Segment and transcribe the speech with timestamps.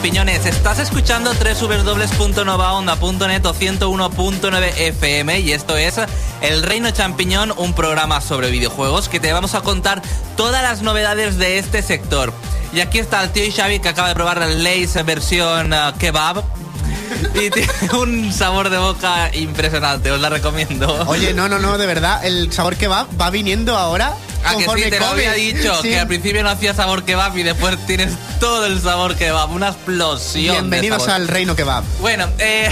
[0.00, 0.46] Champiñones.
[0.46, 6.00] Estás escuchando www.novaonda.net o 101.9 FM y esto es
[6.40, 10.00] El Reino Champiñón, un programa sobre videojuegos que te vamos a contar
[10.38, 12.32] todas las novedades de este sector.
[12.72, 16.44] Y aquí está el tío Xavi que acaba de probar el Lace versión uh, kebab.
[17.34, 17.68] Y tiene
[17.98, 21.04] un sabor de boca impresionante, os la recomiendo.
[21.06, 24.14] Oye, no, no, no, de verdad, el sabor que va va viniendo ahora.
[24.42, 25.88] A que sí, te lo había dicho, Sí.
[25.90, 29.68] que al principio no hacía sabor kebab y después tienes todo el sabor kebab, una
[29.68, 30.54] explosión.
[30.70, 31.82] Bienvenidos al reino que va.
[32.00, 32.70] Bueno, eh,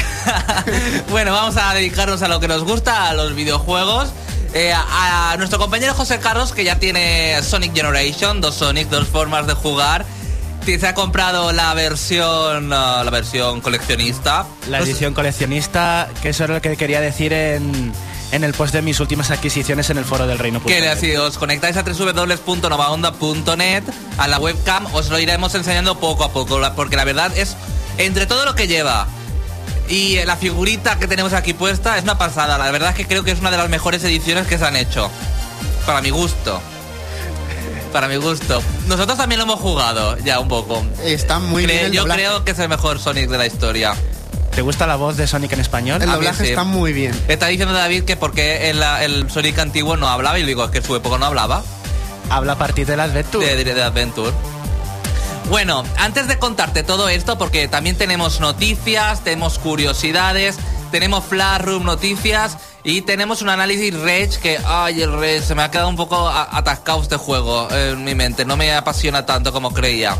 [1.11, 4.09] bueno, vamos a dedicarnos a lo que nos gusta, a los videojuegos.
[4.55, 9.07] Eh, a, a nuestro compañero José Carlos, que ya tiene Sonic Generation, dos Sonic, dos
[9.07, 10.07] formas de jugar.
[10.77, 14.47] Se ha comprado la versión, ah, la versión coleccionista.
[14.69, 17.91] La edición coleccionista, que eso es lo que quería decir en,
[18.33, 20.63] en el post de mis últimas adquisiciones en el foro del Reino.
[20.63, 23.85] Que si os conectáis a www.novaonda.net
[24.19, 27.57] a la webcam os lo iremos enseñando poco a poco, porque la verdad es,
[27.97, 29.09] entre todo lo que lleva
[29.89, 32.59] y eh, la figurita que tenemos aquí puesta, es una pasada.
[32.59, 34.77] La verdad es que creo que es una de las mejores ediciones que se han
[34.77, 35.11] hecho.
[35.87, 36.61] Para mi gusto.
[37.93, 38.63] Para mi gusto.
[38.87, 40.85] Nosotros también lo hemos jugado, ya un poco.
[41.05, 42.21] Está muy Cre- bien el yo doblaje.
[42.23, 43.95] creo que es el mejor Sonic de la historia.
[44.55, 46.03] ¿Te gusta la voz de Sonic en español?
[46.03, 46.51] El doblaje sí.
[46.51, 47.19] está muy bien.
[47.29, 50.71] Está diciendo David que porque el, el Sonic antiguo no hablaba y le digo, es
[50.71, 51.63] que en su época no hablaba.
[52.31, 53.47] Habla a partir de las Adventure.
[53.47, 54.33] de, de- de Adventure.
[55.49, 60.57] Bueno, antes de contarte todo esto, porque también tenemos noticias, tenemos curiosidades,
[60.91, 65.63] tenemos Flash Room noticias y tenemos un análisis Rage que, ay, el Rage, se me
[65.63, 69.53] ha quedado un poco a- atascado este juego en mi mente, no me apasiona tanto
[69.53, 70.17] como creía.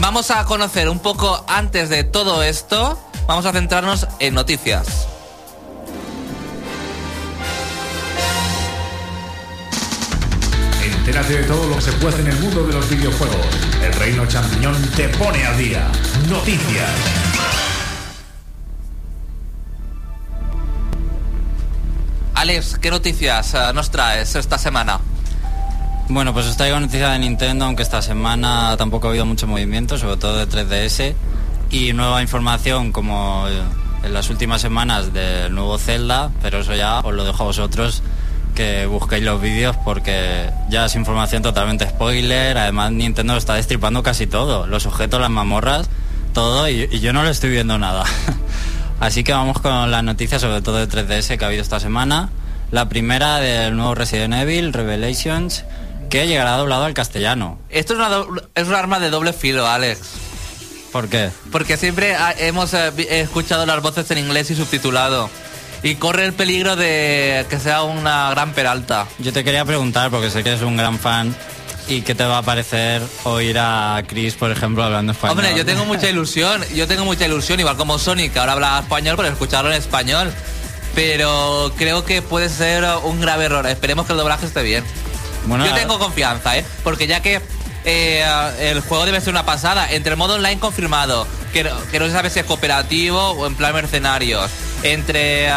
[0.00, 5.06] Vamos a conocer un poco antes de todo esto, vamos a centrarnos en noticias.
[10.82, 13.46] Entérate de todo lo que se puede en el mundo de los videojuegos.
[13.84, 15.88] El Reino Champiñón te pone al día.
[16.28, 17.31] Noticias.
[22.42, 24.98] Alex, ¿qué noticias eh, nos traes esta semana?
[26.08, 29.96] Bueno, pues os traigo noticias de Nintendo, aunque esta semana tampoco ha habido mucho movimiento,
[29.96, 31.14] sobre todo de 3DS.
[31.70, 33.62] Y nueva información, como eh,
[34.02, 38.02] en las últimas semanas, del nuevo Zelda, pero eso ya os lo dejo a vosotros
[38.56, 42.58] que busquéis los vídeos porque ya es información totalmente spoiler.
[42.58, 45.88] Además, Nintendo está destripando casi todo: los objetos, las mamorras,
[46.34, 48.02] todo, y, y yo no le estoy viendo nada.
[49.02, 52.30] Así que vamos con las noticias, sobre todo de 3DS que ha habido esta semana.
[52.70, 55.64] La primera del nuevo Resident Evil, Revelations,
[56.08, 57.58] que llegará doblado al castellano.
[57.68, 59.98] Esto es, una es un arma de doble filo, Alex.
[60.92, 61.30] ¿Por qué?
[61.50, 65.28] Porque siempre ah, hemos eh, escuchado las voces en inglés y subtitulado.
[65.82, 69.08] Y corre el peligro de que sea una gran peralta.
[69.18, 71.34] Yo te quería preguntar, porque sé que eres un gran fan,
[71.88, 75.38] ¿y qué te va a parecer oír a Chris, por ejemplo, hablando español?
[75.38, 78.78] Hombre, yo tengo mucha ilusión, yo tengo mucha ilusión, igual como Sonic, que ahora habla
[78.80, 80.32] español, por escucharlo en español.
[80.94, 83.66] Pero creo que puede ser un grave error.
[83.66, 84.84] Esperemos que el doblaje esté bien.
[85.46, 86.64] Bueno, Yo tengo confianza, ¿eh?
[86.84, 87.40] Porque ya que
[87.84, 88.24] eh,
[88.60, 92.06] el juego debe ser una pasada, entre el modo online confirmado, que, no- que no
[92.06, 94.50] se sabe si es cooperativo o en plan mercenarios,
[94.82, 95.52] entre eh,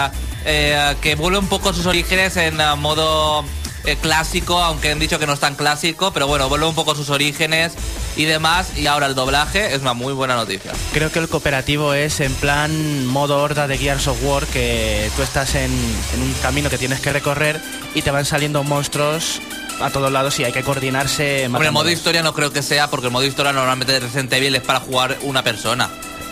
[0.45, 3.43] eh, que vuelve un poco sus orígenes en modo
[3.85, 6.91] eh, clásico, aunque han dicho que no es tan clásico, pero bueno, vuelve un poco
[6.91, 7.73] a sus orígenes
[8.15, 10.71] y demás, y ahora el doblaje es una muy buena noticia.
[10.93, 15.21] Creo que el cooperativo es en plan modo horda de Gears of War, que tú
[15.23, 15.71] estás en,
[16.13, 17.59] en un camino que tienes que recorrer
[17.93, 19.41] y te van saliendo monstruos
[19.81, 21.45] a todos lados y hay que coordinarse.
[21.47, 24.31] Hombre, el modo historia no creo que sea, porque el modo historia normalmente de Resident
[24.33, 25.89] Evil es para jugar una persona.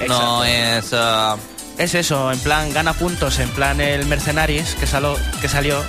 [0.07, 0.85] No es...
[0.93, 1.35] eh,
[1.77, 5.83] Es eso, en plan gana puntos, en plan el Mercenaries que, salo- que salió,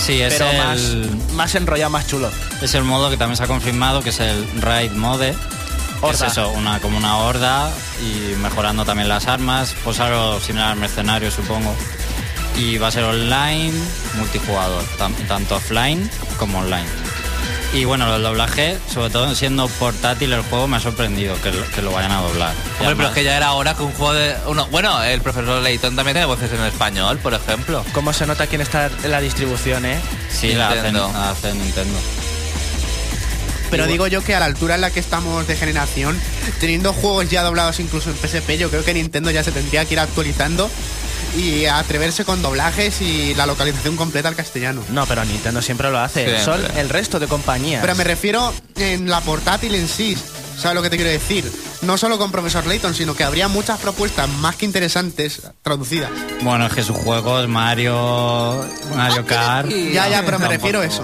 [0.00, 2.30] Sí, es pero el, más, más enrollado, más chulo.
[2.62, 5.34] es el modo que también se ha confirmado, que es el Raid Mode.
[6.00, 6.24] que.
[6.26, 7.70] Es eso, una, como una horda
[8.02, 9.74] y mejorando también las armas.
[9.84, 11.74] Pues algo similar al mercenario, supongo.
[12.56, 13.72] Y va a ser online,
[14.16, 16.88] multijugador, tan- tanto offline como online.
[17.72, 21.70] Y bueno, el doblaje, sobre todo siendo portátil el juego, me ha sorprendido que, lo-
[21.70, 22.50] que lo vayan a doblar.
[22.50, 24.34] Hombre, pero además- es que ya era hora que un juego de...
[24.46, 27.84] Uno, bueno, el profesor Layton también tiene voces en español, por ejemplo.
[27.92, 30.00] ¿Cómo se nota quién está en la distribución, eh?
[30.30, 31.10] Sí, la hacen, Nintendo.
[31.12, 31.98] la hace Nintendo.
[33.70, 36.20] Pero digo yo que a la altura en la que estamos de generación,
[36.58, 39.94] teniendo juegos ya doblados incluso en PSP, yo creo que Nintendo ya se tendría que
[39.94, 40.68] ir actualizando
[41.36, 44.82] y atreverse con doblajes y la localización completa al castellano.
[44.90, 46.24] No, pero Nintendo siempre lo hace.
[46.24, 46.44] Siempre.
[46.44, 47.80] Son el resto de compañías.
[47.82, 50.16] Pero me refiero en la portátil en sí.
[50.58, 51.50] ¿Sabes lo que te quiero decir?
[51.82, 56.10] No solo con Profesor Layton, sino que habría muchas propuestas más que interesantes traducidas.
[56.42, 59.70] Bueno, es que sus juegos, Mario, Mario Kart...
[59.70, 61.02] Y- Ya, ya, pero me refiero a eso.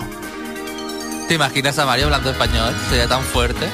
[1.28, 2.74] ¿Te imaginas a Mario hablando español?
[2.90, 3.66] Sería tan fuerte.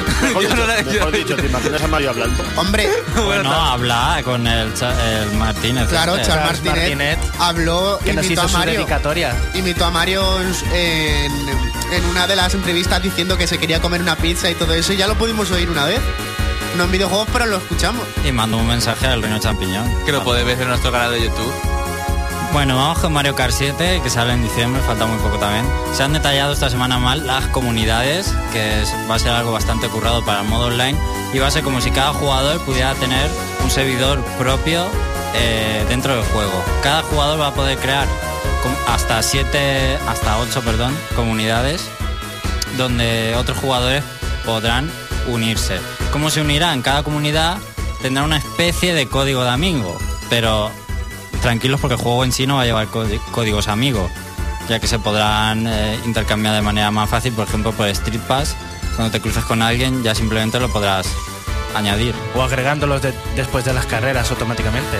[0.22, 2.44] Mejor, dicho, no mejor dicho, ¿te imaginas a Mario hablando?
[2.56, 2.88] Hombre,
[3.24, 5.88] Bueno, habla con el, Cha- el Martínez.
[5.88, 6.28] claro, este.
[6.28, 8.74] Charles Martinet, Martinet, habló, Que nos hizo a su Mario.
[8.74, 9.34] dedicatoria.
[9.54, 11.48] Imitó a Mario en, en-
[11.92, 14.92] en una de las entrevistas diciendo que se quería comer una pizza y todo eso.
[14.92, 16.00] Y ya lo pudimos oír una vez.
[16.76, 18.02] No en videojuegos, pero lo escuchamos.
[18.24, 20.04] Y mandó un mensaje al Reino Champiñón.
[20.06, 21.52] Que lo podéis ver en nuestro canal de YouTube.
[22.52, 25.64] Bueno, vamos con Mario Kart 7, que sale en diciembre, falta muy poco también.
[25.94, 30.24] Se han detallado esta semana mal las comunidades, que va a ser algo bastante currado
[30.24, 30.98] para el modo online,
[31.32, 33.30] y va a ser como si cada jugador pudiera tener
[33.62, 34.84] un servidor propio
[35.34, 36.64] eh, dentro del juego.
[36.82, 38.08] Cada jugador va a poder crear
[38.88, 41.88] hasta 7, hasta 8, perdón, comunidades,
[42.76, 44.02] donde otros jugadores
[44.44, 44.90] podrán
[45.28, 45.78] unirse.
[46.10, 46.82] ¿Cómo se unirán?
[46.82, 47.58] Cada comunidad
[48.02, 49.96] tendrá una especie de código de amigo,
[50.28, 50.72] pero
[51.40, 54.10] tranquilos porque el juego en sí no va a llevar códi- códigos amigos,
[54.68, 58.54] ya que se podrán eh, intercambiar de manera más fácil, por ejemplo por Street Pass,
[58.96, 61.06] cuando te cruces con alguien ya simplemente lo podrás
[61.74, 62.14] añadir.
[62.34, 64.96] O agregándolos de- después de las carreras automáticamente.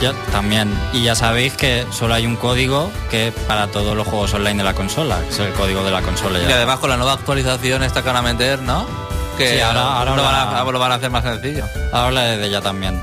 [0.00, 0.78] Ya, también.
[0.92, 4.64] Y ya sabéis que solo hay un código que para todos los juegos online de
[4.64, 6.38] la consola, que es el código de la consola.
[6.38, 6.56] Y Ya.
[6.56, 8.86] además con la nueva actualización esta que van a meter, ¿no?
[9.38, 11.64] Que Sí, ahora- ahora lo, van a, lo van a hacer más sencillo.
[11.92, 13.00] Habla de ella también.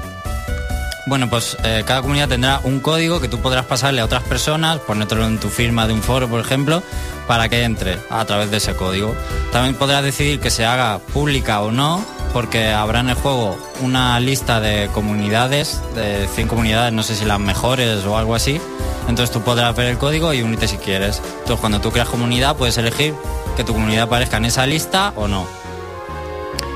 [1.06, 4.80] Bueno, pues eh, cada comunidad tendrá un código que tú podrás pasarle a otras personas,
[4.80, 6.82] ponértelo en tu firma de un foro, por ejemplo,
[7.28, 9.14] para que entre a través de ese código.
[9.52, 14.18] También podrás decidir que se haga pública o no, porque habrá en el juego una
[14.22, 18.62] lista de comunidades, de 100 comunidades, no sé si las mejores o algo así.
[19.10, 21.22] Entonces tú podrás ver el código y unirte si quieres.
[21.40, 23.14] Entonces cuando tú creas comunidad puedes elegir
[23.58, 25.46] que tu comunidad aparezca en esa lista o no.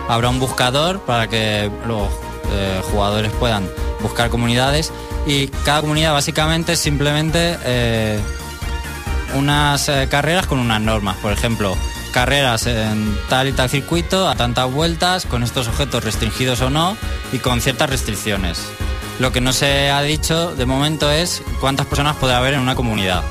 [0.10, 2.10] Habrá un buscador para que los
[2.52, 3.70] eh, jugadores puedan
[4.08, 4.92] buscar comunidades
[5.26, 8.20] y cada comunidad básicamente es simplemente eh,
[9.36, 11.18] unas eh, carreras con unas normas.
[11.18, 11.78] Por ejemplo,
[12.12, 16.98] carreras en tal y tal circuito, a tantas vueltas, con estos objetos restringidos o no
[17.32, 18.60] y con ciertas restricciones.
[19.20, 22.76] Lo que no se ha dicho de momento es cuántas personas podrá haber en una
[22.76, 23.24] comunidad.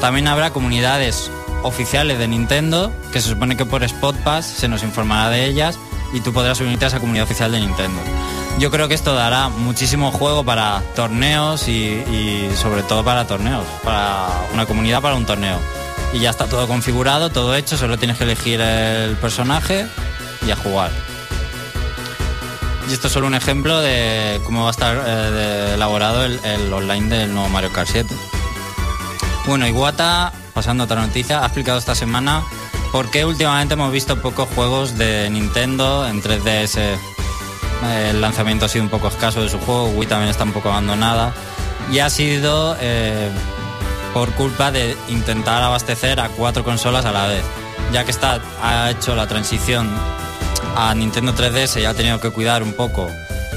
[0.00, 1.30] También habrá comunidades
[1.62, 5.78] oficiales de Nintendo, que se supone que por Spot Pass se nos informará de ellas
[6.12, 8.00] y tú podrás unirte a esa comunidad oficial de Nintendo.
[8.58, 14.28] Yo creo que esto dará muchísimo juego para torneos y, sobre todo para torneos, para
[14.52, 15.58] una comunidad para un torneo.
[16.12, 19.86] Y ya está todo configurado, todo hecho, solo tienes que elegir el personaje
[20.46, 20.92] y a jugar.
[22.88, 26.72] Y esto es solo un ejemplo de cómo va a estar eh, elaborado el, el
[26.72, 28.14] online del nuevo Mario Kart 7.
[29.46, 32.44] Bueno, Iwata, pasando a otra noticia, ha explicado esta semana
[32.92, 37.13] por qué últimamente hemos visto pocos juegos de Nintendo en 3DS.
[37.92, 40.70] El lanzamiento ha sido un poco escaso de su juego, Wii también está un poco
[40.70, 41.32] abandonada.
[41.90, 43.30] Y ha sido eh,
[44.12, 47.44] por culpa de intentar abastecer a cuatro consolas a la vez.
[47.92, 49.90] Ya que está, ha hecho la transición
[50.76, 53.10] a Nintendo 3DS y ha tenido que cuidar un poco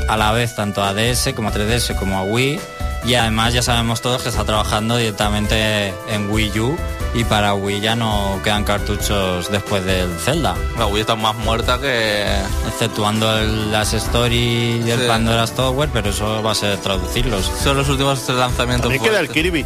[0.08, 2.60] a la vez tanto a DS como a 3DS como a Wii.
[3.06, 6.78] Y además ya sabemos todos que está trabajando directamente en Wii U
[7.14, 10.56] y para Wii ya no quedan cartuchos después del Zelda.
[10.78, 12.26] La Wii está más muerta que...
[12.68, 15.08] Exceptuando el Las Story y el Sí.
[15.08, 17.50] Pandora Software, pero eso va a ser traducirlos.
[17.64, 19.30] Son los últimos lanzamientos También queda el.
[19.30, 19.66] Kirby.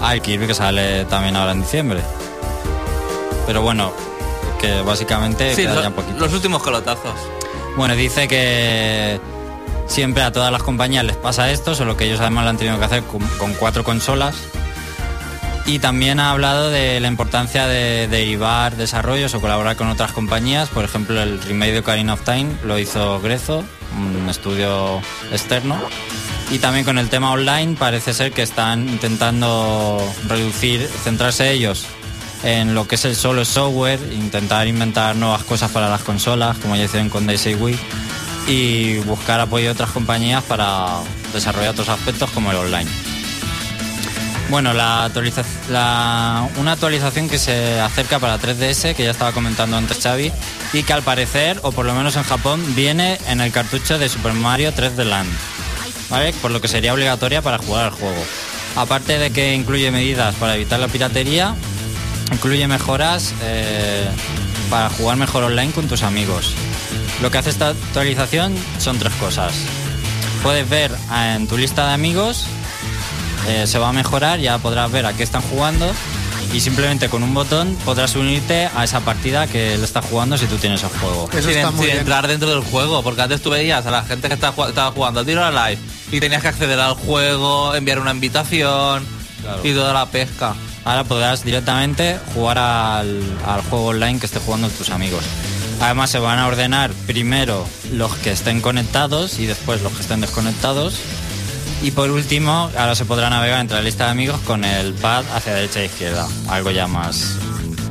[0.00, 2.00] Ah, el Kirby que sale también ahora en diciembre.
[3.46, 3.92] Pero bueno,
[4.60, 6.18] que básicamente Sí, queda lo- ya poquito.
[6.18, 7.12] los últimos colotazos.
[7.76, 9.20] Bueno, dice que
[9.90, 12.78] siempre a todas las compañías les pasa esto, solo que ellos además lo han tenido
[12.78, 14.36] que hacer con, cuatro consolas.
[15.66, 20.68] Y también ha hablado de la importancia de derivar desarrollos o colaborar con otras compañías.
[20.68, 23.64] Por ejemplo, el remake de Ocarina of Time lo hizo Grezo,
[23.96, 25.76] un estudio externo.
[26.50, 31.86] Y también con el tema online parece ser que están intentando reducir, centrarse ellos
[32.42, 36.74] en lo que es el solo software, intentar inventar nuevas cosas para las consolas, como
[36.74, 37.78] ya hicieron con Daisy Wii,
[38.50, 40.98] y buscar apoyo de otras compañías para
[41.32, 42.90] desarrollar otros aspectos como el online.
[44.48, 49.76] Bueno, la actualiza- la- una actualización que se acerca para 3DS, que ya estaba comentando
[49.76, 50.32] antes Xavi,
[50.72, 54.08] y que al parecer, o por lo menos en Japón, viene en el cartucho de
[54.08, 55.30] Super Mario 3D Land,
[56.10, 56.32] ¿vale?
[56.42, 58.24] Por lo que sería obligatoria para jugar al juego.
[58.74, 61.54] Aparte de que incluye medidas para evitar la piratería,
[62.32, 64.08] incluye mejoras eh,
[64.68, 66.54] para jugar mejor online con tus amigos.
[67.22, 69.52] Lo que hace esta actualización son tres cosas.
[70.42, 72.44] Puedes ver eh, en tu lista de amigos
[73.48, 75.90] eh, se va a mejorar, ya podrás ver a qué están jugando
[76.52, 80.46] y simplemente con un botón podrás unirte a esa partida que él está jugando si
[80.46, 81.28] tú tienes el juego.
[81.32, 81.98] Eso sin, está muy sin bien.
[81.98, 84.90] entrar dentro del juego, porque antes tú veías a la gente que estaba, ju- estaba
[84.92, 85.78] jugando al tiro a live
[86.10, 89.04] y tenías que acceder al juego, enviar una invitación
[89.42, 89.60] Claro.
[89.64, 90.54] y toda la pesca.
[90.84, 95.24] Ahora podrás directamente jugar al, al juego online que esté jugando tus amigos.
[95.80, 100.20] Además se van a ordenar primero los que estén conectados y después los que estén
[100.20, 101.00] desconectados.
[101.82, 105.24] Y por último, ahora se podrá navegar entre la lista de amigos con el pad
[105.34, 106.28] hacia derecha e izquierda.
[106.48, 107.36] Algo ya más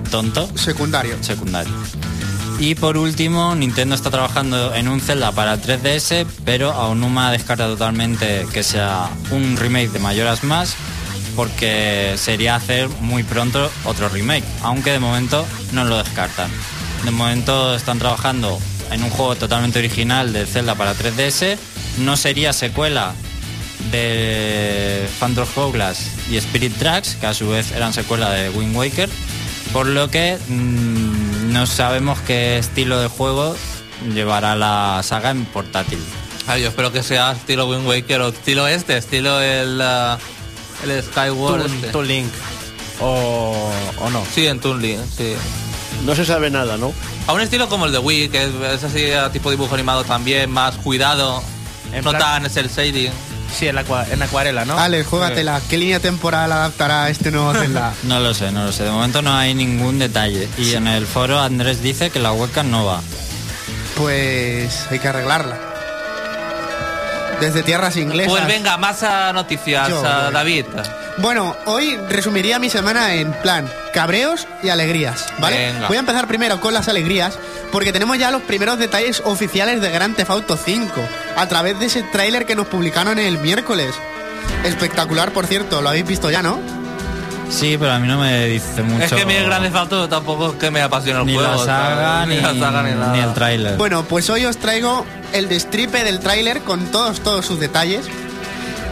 [0.09, 1.17] tonto, Secundario.
[1.21, 1.73] secundario.
[2.59, 7.21] Y por último, Nintendo está trabajando en un Zelda para 3DS, pero aún no me
[7.21, 10.75] ha descartado totalmente que sea un remake de Mayoras Más,
[11.37, 16.51] porque sería hacer muy pronto otro remake, aunque de momento no lo descartan.
[17.03, 18.59] De momento están trabajando
[18.91, 21.57] en un juego totalmente original de Zelda para 3DS,
[21.99, 23.13] no sería secuela
[23.91, 29.09] de Phantom Hourglass y Spirit Tracks, que a su vez eran secuela de Wind Waker,
[29.73, 33.55] por lo que mm, no sabemos qué estilo de juego
[34.13, 35.99] llevará la saga en portátil.
[36.47, 40.17] Ay, yo espero que sea estilo Wind Waker o estilo este, estilo el, ah,
[40.83, 41.61] el Skyward.
[41.61, 41.87] Toon, este.
[41.89, 42.31] Toon Link.
[43.01, 44.23] O, o no.
[44.33, 45.35] Sí, en Toon Link, sí.
[46.05, 46.93] No se sabe nada, ¿no?
[47.27, 50.49] A un estilo como el de Wii, que es, así a tipo dibujo animado también,
[50.49, 51.43] más cuidado,
[51.91, 53.11] En no plan- tan es el shading.
[53.53, 54.77] Sí, en, la en acuarela, ¿no?
[54.77, 55.59] Alex, juégatela.
[55.69, 57.93] ¿Qué línea temporal adaptará este nuevo Zelda?
[58.03, 58.83] No lo sé, no lo sé.
[58.83, 60.47] De momento no hay ningún detalle.
[60.57, 63.01] Y en el foro Andrés dice que la webcam no va.
[63.97, 65.57] Pues hay que arreglarla.
[67.41, 68.31] Desde tierras inglesas.
[68.31, 70.33] Pues venga, más ah, noticias, Yo voy.
[70.33, 70.65] David.
[71.21, 75.73] Bueno, hoy resumiría mi semana en plan cabreos y alegrías, ¿vale?
[75.73, 75.87] Venga.
[75.89, 77.37] Voy a empezar primero con las alegrías,
[77.73, 80.93] porque tenemos ya los primeros detalles oficiales de Grand Theft Auto 5,
[81.35, 83.93] a través de ese tráiler que nos publicaron el miércoles.
[84.63, 86.59] Espectacular, por cierto, lo habéis visto ya, ¿no?
[87.49, 89.03] Sí, pero a mí no me dice mucho.
[89.03, 91.51] Es que mi grande falto tampoco es que me apasiona el ni juego.
[91.51, 92.27] la saga, ¿sabes?
[92.35, 93.13] ni, la saga ni nada.
[93.13, 93.77] ni el tráiler.
[93.77, 98.05] Bueno, pues hoy os traigo el destripe del tráiler con todos, todos sus detalles.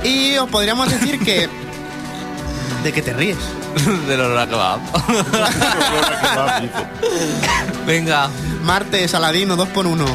[0.03, 1.49] Y os podríamos decir que...
[2.87, 3.35] ¿De qué te ríes?
[4.07, 4.79] de los kebab.
[7.85, 8.29] Venga.
[8.63, 10.05] Martes, Aladino, 2x1.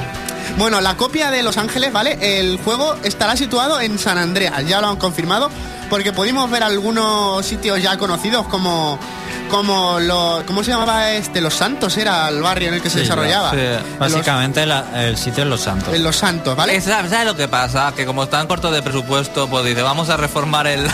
[0.57, 2.17] Bueno, la copia de Los Ángeles, ¿vale?
[2.41, 5.51] El juego estará situado en San Andreas, ya lo han confirmado,
[5.91, 8.99] porque pudimos ver algunos sitios ya conocidos como...
[9.51, 11.43] Como lo, ¿Cómo se llamaba este?
[11.43, 13.51] Los Santos era el barrio en el que se Sí, desarrollaba.
[13.51, 13.57] sí.
[13.59, 15.93] Los- Básicamente la- el sitio es Los Santos.
[15.93, 16.81] en Los Santos, ¿vale?
[16.81, 17.93] ¿Sabes ¿sabes lo que pasa?
[17.95, 20.87] Que como están cortos de presupuesto, pues dice, vamos a reformar el,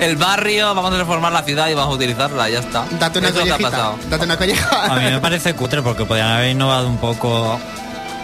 [0.00, 2.84] el barrio, vamos a reformar la ciudad y vamos a utilizarla, ya está.
[2.98, 3.92] Date una Eso collejita.
[4.08, 4.84] Date colleja.
[4.92, 7.60] A mí me parece cutre porque podrían haber innovado un poco.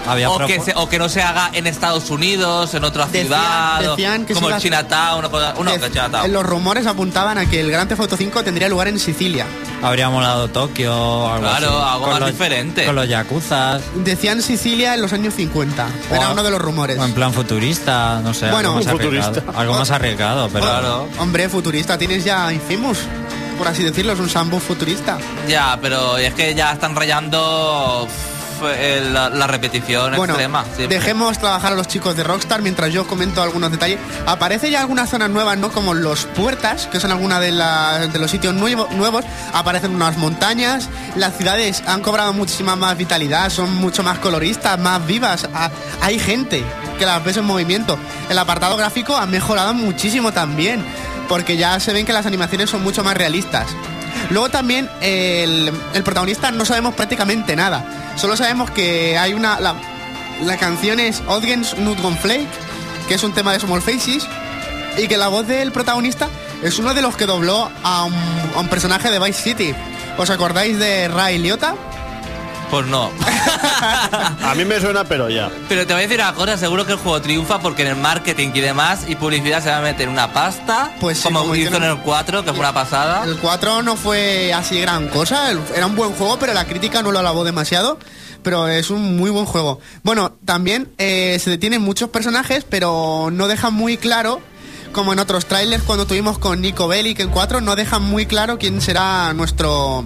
[0.08, 3.26] Había O que, se- o que no se haga en Estados Unidos, en otra Decían-
[3.26, 6.32] ciudad, decían que como el Chinatown, una cosa- Chinatown.
[6.32, 9.46] Los rumores apuntaban a que el Grand Theft Auto 5 tendría lugar en Sicilia.
[9.82, 10.92] Habría molado Tokio
[11.30, 11.88] algo Claro, así.
[11.92, 12.84] algo Con más los- diferente.
[12.86, 13.82] Con los yakuzas.
[13.96, 15.86] Decían Sicilia en los años 50.
[16.10, 16.98] Era uno de los rumores.
[16.98, 18.50] O en plan futurista, no sé.
[18.50, 19.28] Bueno, algo más futurista.
[19.28, 19.58] arriesgado.
[19.60, 20.64] Algo más arriesgado, pero.
[20.64, 21.08] Claro.
[21.18, 22.98] Hombre, futurista, tienes ya Infamous,
[23.58, 25.18] por así decirlo, es un sandbox futurista.
[25.48, 28.08] Ya, pero es que ya están rayando
[28.62, 30.64] el- la, la repetición Bueno, extrema.
[30.76, 30.98] siempre.
[30.98, 33.98] dejemos trabajar a los chicos de Rockstar mientras yo comento algunos detalles.
[34.26, 35.70] Aparece ya algunas zonas nuevas, ¿no?
[35.70, 39.24] Como los puertas, que son algunas de, la- de los sitios nuevo- nuevos.
[39.52, 40.88] Aparecen unas montañas.
[41.16, 45.48] Las ciudades han cobrado muchísima más vitalidad, son mucho más coloristas, más vivas.
[45.54, 45.70] Ah,
[46.00, 46.64] hay gente
[46.98, 47.98] que las ves en movimiento.
[48.30, 50.84] El apartado gráfico ha mejorado muchísimo también,
[51.28, 53.66] porque ya se ven que las animaciones son mucho más realistas.
[54.30, 57.84] Luego también el, el protagonista no sabemos prácticamente nada.
[58.16, 59.60] Solo sabemos que hay una.
[59.60, 62.48] La, canción es Audience Not Gone Flake,
[63.08, 64.26] que es un tema de Small Faces,
[64.96, 66.28] y que la voz del protagonista
[66.62, 68.14] es uno de los que dobló a un,
[68.54, 69.74] a un personaje de Vice City.
[70.18, 71.74] ¿Os acordáis de Ray Liotta?
[72.70, 73.10] Pues no.
[74.42, 75.50] A mí me suena, pero ya.
[75.68, 77.96] Pero te voy a decir una cosa, seguro que el juego triunfa porque en el
[77.96, 81.54] marketing y demás y publicidad se va a meter una pasta, Pues sí, como, como
[81.54, 83.24] hizo en el 4, que fue una pasada.
[83.24, 87.12] El 4 no fue así gran cosa, era un buen juego, pero la crítica no
[87.12, 87.98] lo alabó demasiado.
[88.42, 89.80] Pero es un muy buen juego.
[90.04, 94.40] Bueno, también eh, se detienen muchos personajes, pero no dejan muy claro,
[94.92, 98.56] como en otros trailers cuando tuvimos con Nico Bellic en 4, no dejan muy claro
[98.56, 100.04] quién será nuestro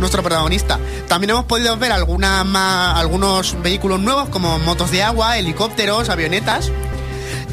[0.00, 0.78] nuestro protagonista.
[1.06, 6.72] También hemos podido ver alguna ma- algunos vehículos nuevos como motos de agua, helicópteros, avionetas.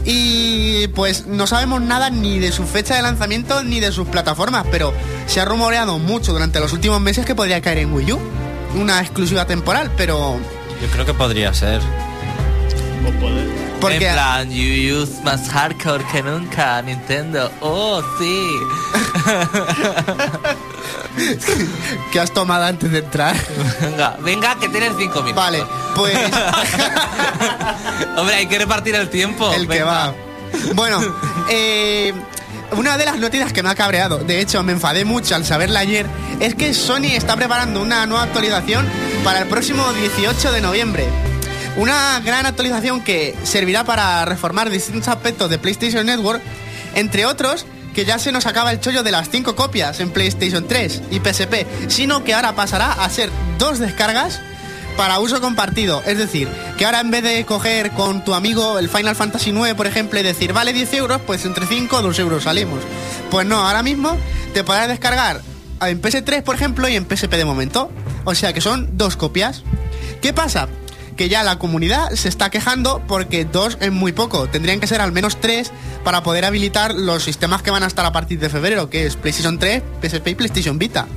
[0.06, 4.66] Y pues no sabemos nada ni de su fecha de lanzamiento ni de sus plataformas,
[4.72, 4.94] pero
[5.28, 8.20] se ha rumoreado mucho durante los últimos meses que podría caer en Wii U.
[8.76, 10.38] Una exclusiva temporal, pero...
[10.82, 11.82] Yo creo que podría ser.
[13.80, 17.52] Porque En plan, you use más hardcore que nunca, Nintendo.
[17.62, 18.50] Oh, sí.
[22.12, 23.36] que has tomado antes de entrar.
[23.82, 25.36] venga, venga, que tienes 5 minutos.
[25.36, 25.64] Vale,
[25.96, 26.18] pues
[28.18, 29.52] Hombre, hay que repartir el tiempo.
[29.54, 30.14] el que va.
[30.74, 31.00] Bueno,
[31.50, 32.14] eh,
[32.72, 35.82] una de las noticias que me ha cabreado, de hecho me enfadé mucho al saberla
[35.82, 36.08] ayer,
[36.40, 38.88] es que Sony está preparando una nueva actualización
[39.24, 41.08] para el próximo 18 de noviembre.
[41.78, 46.42] Una gran actualización que servirá para reformar distintos aspectos de PlayStation Network,
[46.96, 50.68] entre otros que ya se nos acaba el chollo de las 5 copias en PlayStation
[50.68, 53.30] 3 y PSP, sino que ahora pasará a ser
[53.60, 54.40] dos descargas
[54.98, 56.02] para uso compartido.
[56.08, 59.76] Es decir, que ahora en vez de coger con tu amigo el Final Fantasy 9,
[59.76, 62.80] por ejemplo, y decir, vale 10 euros, pues entre 5 o 2 euros salimos.
[63.30, 64.18] Pues no, ahora mismo
[64.54, 65.42] te podrás descargar
[65.82, 67.92] en PS3, por ejemplo, y en PSP de momento.
[68.26, 69.64] O sea que son dos copias.
[70.22, 70.68] ¿Qué pasa?
[71.18, 74.48] Que ya la comunidad se está quejando porque dos es muy poco.
[74.48, 75.72] Tendrían que ser al menos tres
[76.04, 79.16] para poder habilitar los sistemas que van a estar a partir de febrero, que es
[79.16, 81.08] PlayStation 3, PSP y PlayStation Vita.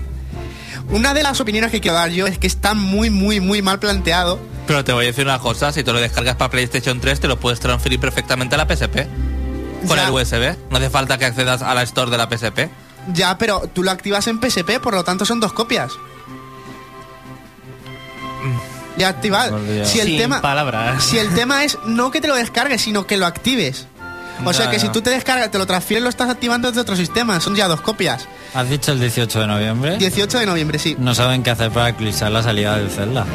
[0.89, 3.79] Una de las opiniones que quiero dar yo es que está muy, muy, muy mal
[3.79, 4.41] planteado.
[4.67, 7.29] Pero te voy a decir una cosa, si tú lo descargas para PlayStation 3 te
[7.29, 9.07] lo puedes transferir perfectamente a la PSP.
[9.87, 10.07] Con Ya.
[10.09, 10.57] el USB.
[10.71, 12.71] No hace falta que accedas a la store de la PSP.
[13.13, 15.93] Ya, pero tú lo activas en PSP, por lo tanto son dos copias.
[18.43, 18.61] Ya
[19.09, 19.51] activado.
[19.51, 19.89] Por Dios.
[19.89, 21.03] Si el Sin tema, palabras.
[21.05, 23.87] si el tema es no que te lo descargues, sino que lo actives.
[24.45, 24.83] O sea que ya.
[24.83, 27.39] si tú te descargas, te lo transfieres, lo estás activando desde otro sistema.
[27.41, 28.27] Son ya dos copias.
[28.55, 29.97] ¿Has dicho el 18 de noviembre?
[29.99, 30.97] 18 de noviembre, sí.
[30.99, 33.27] No saben qué hacer para eclipsar la salida del Zelda.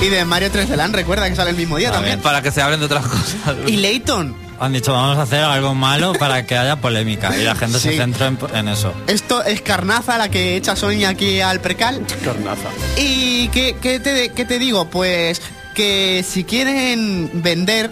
[0.00, 2.20] Y de Mario 3D Land, recuerda que sale el mismo día también.
[2.20, 3.36] Para que se hablen de otras cosas.
[3.66, 4.34] Y Layton.
[4.64, 7.36] Han dicho, vamos a hacer algo malo para que haya polémica.
[7.36, 7.88] Y la gente Sí.
[7.90, 8.94] se centra en, en eso.
[9.08, 12.00] Esto es carnaza la que echa Sony aquí al percal.
[12.24, 12.68] Carnaza.
[12.96, 14.88] ¿Y qué, qué te, qué te digo?
[14.88, 15.42] Pues
[15.74, 17.90] que si quieren vender,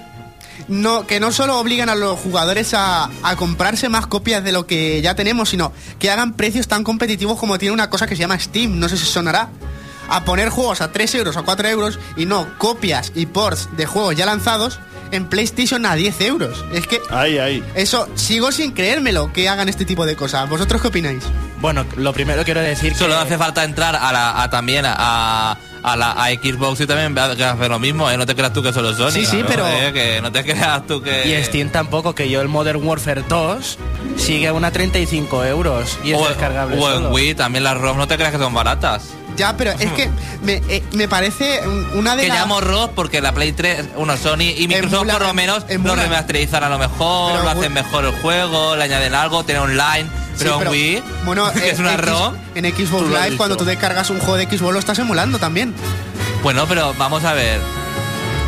[0.68, 4.66] no, que no solo obligan a los jugadores a, a comprarse más copias de lo
[4.66, 8.20] que ya tenemos, sino que hagan precios tan competitivos como tiene una cosa que se
[8.20, 9.48] llama Steam, no sé si sonará.
[10.08, 13.68] A poner juegos a 3 euros o a 4 euros y no copias y ports
[13.76, 14.78] de juegos ya lanzados
[15.12, 16.64] en PlayStation a 10 euros.
[16.72, 17.64] Es que Ahí, ahí.
[17.74, 20.48] eso, sigo sin creérmelo que hagan este tipo de cosas.
[20.48, 21.22] ¿Vosotros qué opináis?
[21.60, 25.52] Bueno, lo primero quiero decir Solo que hace falta entrar a la, a también a,
[25.82, 28.16] a la a Xbox y también va a hacer lo mismo, ¿eh?
[28.16, 29.10] No te creas tú que solo Sony.
[29.10, 29.92] Sí, sí, pero- ¿eh?
[29.92, 31.28] Que no te creas tú que...
[31.38, 33.78] y Steam tampoco, que yo el Modern Warfare 2
[34.16, 37.10] sigue a una 35 euros y es o, descargable o en solo.
[37.10, 39.10] Wii también las ROM no te creas que son baratas.
[39.40, 40.10] Ya, pero es que
[40.42, 42.46] me, eh, me parece un- una de Que las...
[42.94, 46.62] porque la Play 3, uno Sony y Microsoft Emula- por lo menos lo emula- remasterizan
[46.62, 50.06] a lo mejor, Pero lo hacen mejor el juego, le añaden algo, tiene online,
[50.38, 52.34] pero, en Wii, bueno, que eh, es una X- ROM.
[52.54, 54.98] En Xbox Tú lo has Live, cuando tú descargas un juego de Xbox, lo estás
[54.98, 55.74] emulando también.
[56.42, 57.60] Bueno, pero vamos a ver.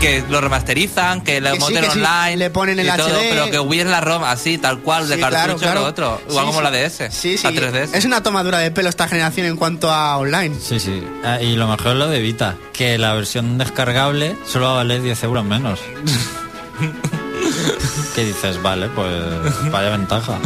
[0.03, 2.37] Que lo remasterizan, que lo sí, sí, online.
[2.37, 3.29] le ponen el y todo, HD.
[3.31, 5.81] pero que es la ROM así, tal cual, de Sí, cartucho claro, claro.
[5.83, 6.21] lo otro.
[6.29, 6.65] Igual Sí, como sí.
[6.65, 7.11] la DS.
[7.15, 7.45] Sí, sí.
[7.45, 7.95] La 3DS.
[7.95, 10.57] Es una tomadura de pelo esta generación en cuanto a online.
[10.61, 11.03] Sí, sí.
[11.25, 14.77] Ah, y lo mejor es lo de Vita, que la versión descargable solo va a
[14.79, 15.79] valer 10 euros menos.
[18.14, 20.38] que dices, vale, pues vaya ventaja.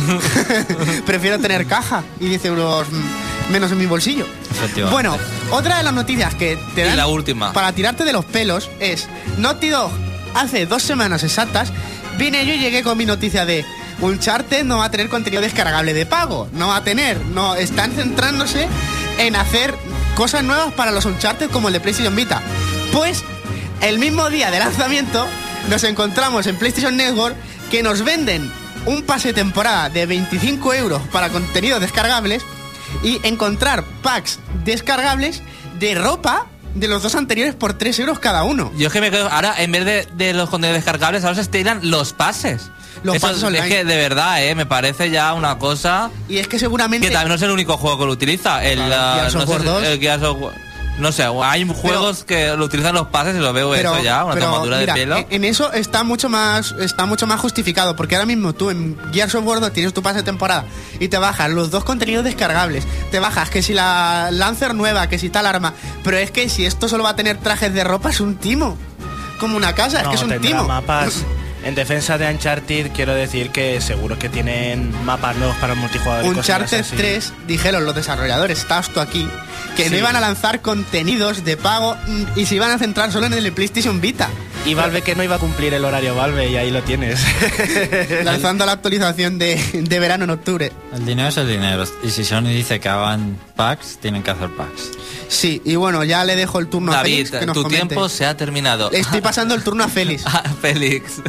[1.06, 2.86] Prefiero tener caja y 10 euros
[3.50, 4.26] menos en mi bolsillo.
[4.50, 4.92] Efectivamente.
[4.92, 5.16] Bueno,
[5.50, 7.52] otra de las noticias que te Y dan la última.
[7.52, 9.90] para tirarte de los pelos es Naughty Dog
[10.34, 11.72] hace dos semanas exactas
[12.18, 13.64] vine yo y llegué con mi noticia de
[14.00, 17.92] Uncharted no va a tener contenido descargable de pago, no va a tener, no están
[17.92, 18.68] centrándose
[19.18, 19.74] en hacer
[20.14, 22.42] cosas nuevas para los Uncharted como el de PlayStation Vita.
[22.92, 23.22] Pues
[23.80, 25.26] el mismo día de lanzamiento
[25.68, 27.36] nos encontramos en PlayStation Network
[27.70, 28.50] que nos venden
[28.86, 32.42] un pase de temporada de 25 euros para contenidos descargables
[33.02, 35.42] y encontrar packs descargables
[35.78, 38.70] de ropa de los dos anteriores por 3 euros cada uno.
[38.76, 39.28] Yo es que me quedo.
[39.30, 42.70] Ahora, en vez de, de los contenidos descargables, ahora se estiran los pases.
[43.02, 43.64] Los Eso pases es- online.
[43.66, 44.54] Es que de verdad, ¿eh?
[44.54, 46.10] Me parece ya una cosa.
[46.28, 47.08] Y es que seguramente...
[47.08, 48.62] Que también no es el único juego que lo utiliza.
[48.64, 49.84] El, Claro, ah, Gears no of sé, War 2.
[49.84, 50.54] el Gears of War-
[50.98, 54.34] No sé, hay juegos que lo utilizan los pases y lo veo eso ya, una
[54.34, 55.16] pero, tomadura mira, de pelo.
[55.16, 58.96] En, en eso está mucho más está mucho más justificado porque ahora mismo tú en
[59.12, 60.64] Gears of War 2 tienes tu pase de temporada
[60.98, 65.18] y te bajas los dos contenidos descargables te bajas que si la Lancer nueva que
[65.18, 68.08] si tal arma pero es que si esto solo va a tener trajes de ropa
[68.10, 68.78] es un timo
[69.38, 71.24] como una casa es que es un timo mapas.
[71.66, 76.24] En defensa de Uncharted quiero decir que seguro que tienen mapas nuevos para el multijugador.
[76.24, 76.94] Uncharted así.
[76.94, 79.28] 3 dijeron los desarrolladores estás tú aquí
[79.76, 81.96] que no iban a lanzar contenidos de pago
[82.36, 84.30] y se iban a centrar solo en el PlayStation Vita
[84.66, 87.24] Y Valve que no iba a cumplir el horario Valve y ahí lo tienes.
[88.24, 91.84] lanzando la actualización de, de verano en octubre El dinero es el dinero.
[92.02, 94.90] Y si Sony dice que hagan packs, tienen que hacer packs.
[95.28, 97.30] Sí, y bueno, ya le dejo el turno a Félix.
[97.30, 97.86] Que nos tu comente.
[97.86, 98.90] tiempo se ha terminado.
[98.90, 100.24] Le estoy pasando el turno a Félix.
[100.36, 101.22] Ah, Félix,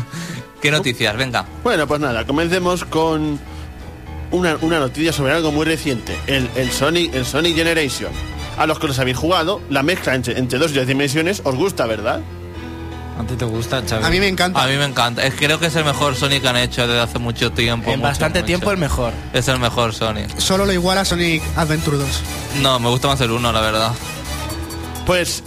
[0.62, 1.15] ¿qué noticias?
[1.15, 1.45] Venga.
[1.63, 3.39] Bueno, pues nada, comencemos con
[4.32, 8.12] una, una noticia sobre algo muy reciente, el, el Sonic, el Sonic Generation.
[8.58, 11.56] A los que los habéis jugado, la mezcla entre, entre dos y tres dimensiones os
[11.56, 12.21] gusta, ¿verdad?
[13.19, 14.06] ¿A ti te gusta, Xavi?
[14.06, 14.62] A mí me encanta.
[14.63, 15.25] A mí me encanta.
[15.25, 17.89] Es, creo que es el mejor Sonic que han hecho desde hace mucho tiempo.
[17.91, 18.45] En mucho, bastante mucho.
[18.47, 19.12] tiempo el mejor.
[19.34, 20.38] Es el mejor Sonic.
[20.39, 22.08] Solo lo iguala Sonic Adventure 2.
[22.62, 23.91] No, me gusta más el uno, la verdad.
[25.06, 25.43] Pues,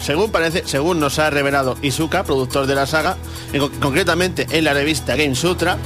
[0.00, 3.16] según parece, según nos ha revelado Izuka, productor de la saga,
[3.52, 5.76] en co- concretamente en la revista Game Sutra,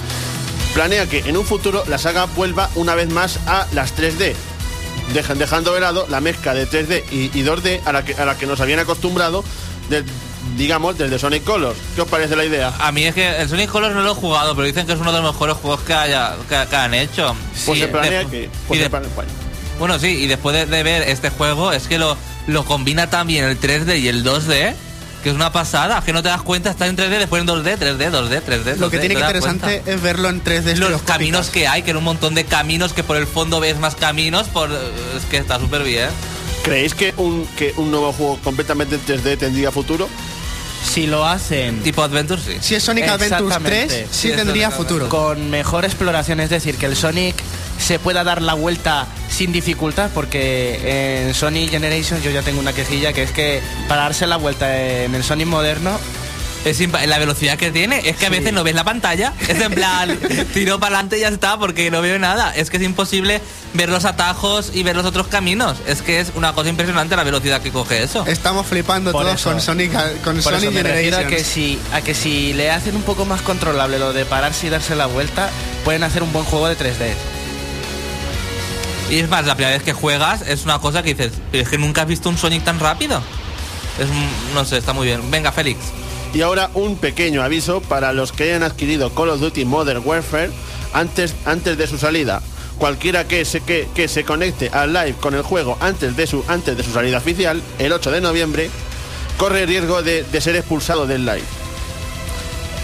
[0.75, 4.35] planea que en un futuro la saga vuelva una vez más a las 3D,
[5.12, 8.25] dejan- dejando de lado la mezcla de 3D y, y 2D a la, que, a
[8.25, 9.44] la que nos habían acostumbrado,
[9.90, 10.05] del-
[10.57, 11.77] digamos, desde Sonic Colors.
[11.95, 12.73] ¿Qué os parece la idea?
[12.79, 14.99] A mí es que el Sonic Colors no lo he jugado, pero dicen que es
[15.01, 17.35] uno de los mejores juegos que, haya, que, que han hecho.
[17.65, 18.51] Pues Sí, se planea de- que...
[18.69, 19.31] pues de- se planea- bueno.
[19.79, 23.45] bueno, sí, y después de, de ver este juego, es que lo, lo combina también
[23.45, 24.75] el 3D y el 2D,
[25.23, 27.77] que es una pasada, que no te das cuenta, está en 3D, después en 2D,
[27.79, 28.77] 3D, 2D, 3D.
[28.77, 29.91] Lo que 2D, tiene ¿te que interesante cuenta?
[29.91, 33.03] es verlo en 3D los caminos que hay, que en un montón de caminos que
[33.03, 36.09] por el fondo ves más caminos, por es que está súper bien.
[36.63, 40.09] ¿Creéis que un, que un nuevo juego completamente en 3D tendría futuro?
[40.92, 42.53] Si lo hacen Tipo Adventure, sí.
[42.61, 43.87] Si es Sonic Adventures Exactamente.
[43.87, 45.09] 3, sí Sí, tendría futuro.
[45.09, 47.35] con mejor exploración, es decir, que el Sonic
[47.79, 52.72] se pueda dar la vuelta sin dificultad, porque en Sonic Generations yo ya tengo una
[52.72, 55.99] quejilla, que es que para darse la vuelta en el Sonic moderno,
[56.67, 58.35] Es la velocidad que tiene, es que a Sí.
[58.37, 59.33] veces no ves la pantalla.
[59.47, 60.19] Es en plan,
[60.53, 62.53] tiro para adelante y ya está, porque no veo nada.
[62.57, 63.41] Es que es imposible
[63.75, 65.77] ver los atajos y ver los otros caminos.
[65.87, 68.27] Es que es una cosa impresionante la velocidad que coge eso.
[68.27, 69.51] Estamos flipando Por todos eso.
[69.51, 69.93] con Sonic,
[70.25, 73.03] con por eso Sonic me refiero a que, si, a que si le hacen un
[73.03, 75.49] poco más controlable lo de pararse y darse la vuelta,
[75.85, 77.15] pueden hacer un buen juego de 3D.
[79.11, 81.69] Y es más, la primera vez que juegas es una cosa que dices, "Pero es
[81.71, 83.23] que nunca has visto un Sonic tan rápido.
[84.01, 85.31] Es, un- no sé, está muy bien.
[85.31, 85.79] Venga, Félix.
[86.35, 90.51] Y ahora un pequeño aviso para los que hayan adquirido Call of Duty Modern Warfare
[90.93, 92.43] antes, antes de su salida.
[92.79, 96.45] Cualquiera que se, que, que se conecte al live con el juego antes de, su,
[96.49, 98.71] antes de su salida oficial, el 8 de noviembre,
[99.39, 101.43] corre riesgo de, de ser expulsado del live.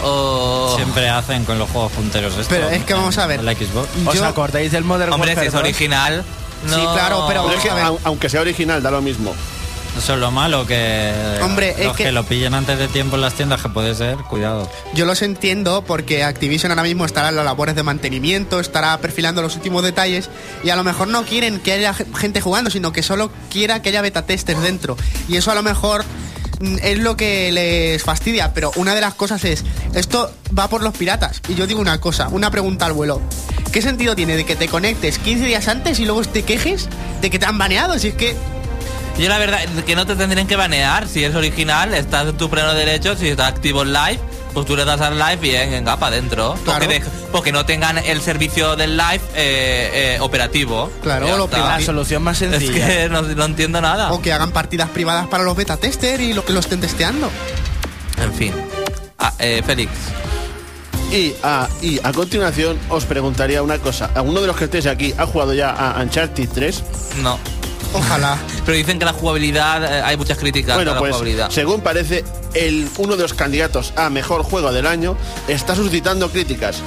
[0.05, 2.47] Oh, Siempre hacen con los juegos punteros esto.
[2.49, 3.41] Pero es que vamos a ver.
[3.41, 3.89] en La Xbox.
[4.07, 5.63] ¿Os Yo- acordáis del Modern hombre, si Warfare es 2?
[5.63, 6.25] original.
[6.69, 6.75] No.
[6.75, 7.85] Sí, claro, pero- Pero es que, a ver.
[7.85, 9.35] au- aunque sea original, da lo mismo.
[9.99, 12.05] Eso es lo malo, que Hombre, es los que...
[12.05, 14.69] que- lo pillen antes de tiempo en las tiendas, que puede ser, cuidado.
[14.95, 19.43] Yo los entiendo porque Activision ahora mismo estará en las labores de mantenimiento, estará perfilando
[19.43, 20.31] los últimos detalles
[20.65, 23.83] y a lo mejor no quieren que haya ge- gente jugando, sino que solo quiera
[23.83, 24.97] que haya beta testers dentro.
[25.29, 26.05] Y eso a lo mejor
[26.61, 29.63] mm, es lo que les fastidia, pero una de las cosas es,
[29.95, 31.43] esto va por los piratas.
[31.49, 33.21] Y yo digo una cosa, una pregunta al vuelo.
[33.73, 36.89] ¿Qué sentido tiene de que te conectes 15 días antes y luego te quejes
[37.21, 37.99] de que te han baneado?
[37.99, 38.35] Si es que
[39.19, 41.07] Yo la verdad que no te tendrían que banear.
[41.07, 43.15] Si es original, estás en tu pleno derecho.
[43.17, 44.19] Si está activo en live,
[44.55, 46.57] pues tú le das al live y venga para adentro.
[46.65, 46.81] Claro.
[46.81, 50.91] Porque, porque no tengan el servicio del live eh, eh, operativo.
[51.03, 51.47] Claro, lo.
[51.53, 52.87] La solución más Es sencilla.
[52.87, 54.13] que no, no entiendo nada.
[54.13, 57.31] o que hagan partidas privadas para los beta testers y lo que lo estén testeando.
[58.21, 58.53] En fin.
[59.19, 59.91] Ah, eh, Félix.
[61.13, 64.11] Y a, y a continuación os preguntaría una cosa.
[64.15, 66.83] ¿Alguno de los que estéis aquí ha jugado ya a Uncharted 3?
[67.23, 67.39] No.
[67.95, 68.39] Ojalá.
[68.65, 71.51] Pero dicen que la jugabilidad, eh, hay muchas críticas Bueno, a la pues jugabilidad.
[71.51, 72.25] según parece,
[72.55, 75.17] el, uno de los candidatos a mejor juego del año
[75.49, 76.83] está suscitando críticas.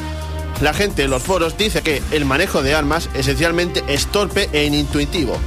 [0.62, 4.66] La gente en los foros dice que el manejo de armas esencialmente es torpe e
[4.66, 5.38] inintuitivo.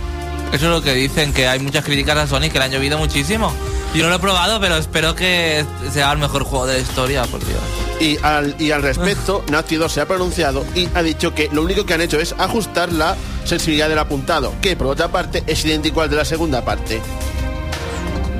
[0.52, 2.98] Eso es lo que dicen, que hay muchas críticas a Sonic que le han llovido
[2.98, 3.52] muchísimo.
[3.94, 7.24] Yo no lo he probado, pero espero que sea el mejor juego de la historia,
[7.24, 7.60] por Dios.
[8.00, 11.62] Y al, y al respecto, Naughty Dog se ha pronunciado y ha dicho que lo
[11.62, 15.64] único que han hecho es ajustar la sensibilidad del apuntado, que por otra parte es
[15.64, 17.00] idéntico al de la segunda parte.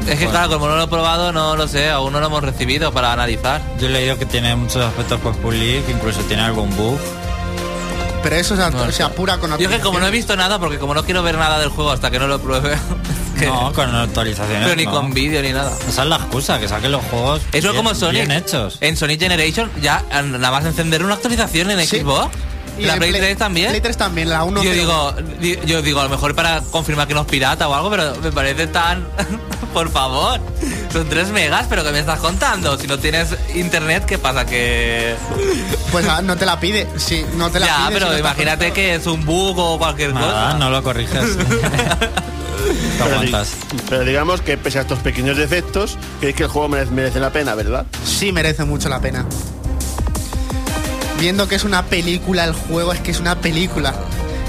[0.09, 2.43] Es que claro, como no lo he probado, no lo sé, aún no lo hemos
[2.43, 3.61] recibido para analizar.
[3.79, 6.99] Yo he leído que tiene muchos aspectos por pulir, que incluso tiene algún bug.
[8.23, 10.59] Pero eso se, No, se apura con Yo es que como no he visto nada,
[10.59, 12.77] porque como no quiero ver nada del juego hasta que no lo pruebe,
[13.39, 14.65] que- No, con actualizaciones.
[14.65, 14.91] pero ni no.
[14.93, 15.73] con vídeo ni nada.
[15.89, 18.27] Esa es la excusa, que saquen los juegos Eso es bien- como Sonic.
[18.27, 18.79] bien hechos.
[18.81, 22.01] En Sonic Generation ya nada más encender una actualización en Sí.
[22.01, 22.35] Xbox.
[22.79, 23.71] Y la Play 3 también.
[23.71, 27.09] Play 3 también, la 1 yo digo, di- yo digo, a lo mejor para confirmar
[27.09, 29.05] que no es pirata o algo, pero me parece tan...
[29.75, 30.41] Por favor,
[30.93, 32.79] son 3 megas, pero ¿qué me estás contando?
[32.79, 34.47] Si no tienes internet, ¿qué pasa?
[34.47, 35.17] Que...
[35.93, 36.87] Pues ah, no te la pide.
[36.97, 37.99] Sí, no te la Ya, pide.
[37.99, 40.59] pero no imagínate que es un bug o cualquier Nada, cosa.
[40.59, 41.37] no lo corriges.
[42.99, 43.53] Pero, di- aguantas.
[43.89, 47.31] pero digamos que pese a estos pequeños defectos, creéis que el juego merece, merece la
[47.31, 47.87] pena, ¿verdad?
[48.05, 49.25] Sí merece mucho la pena.
[51.19, 53.93] Viendo que es una película el juego, es que es una película.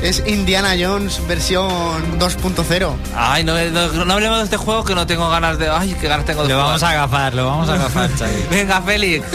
[0.04, 1.67] Es Indiana Jones versión
[2.19, 2.93] 2.0.
[3.15, 5.67] Ay, no, no, no hablemos de este juego que no tengo ganas de...
[5.69, 8.10] Ay, qué ganas tengo de Lo vamos a agafar, lo vamos a agafar.
[8.52, 9.26] Venga, Félix.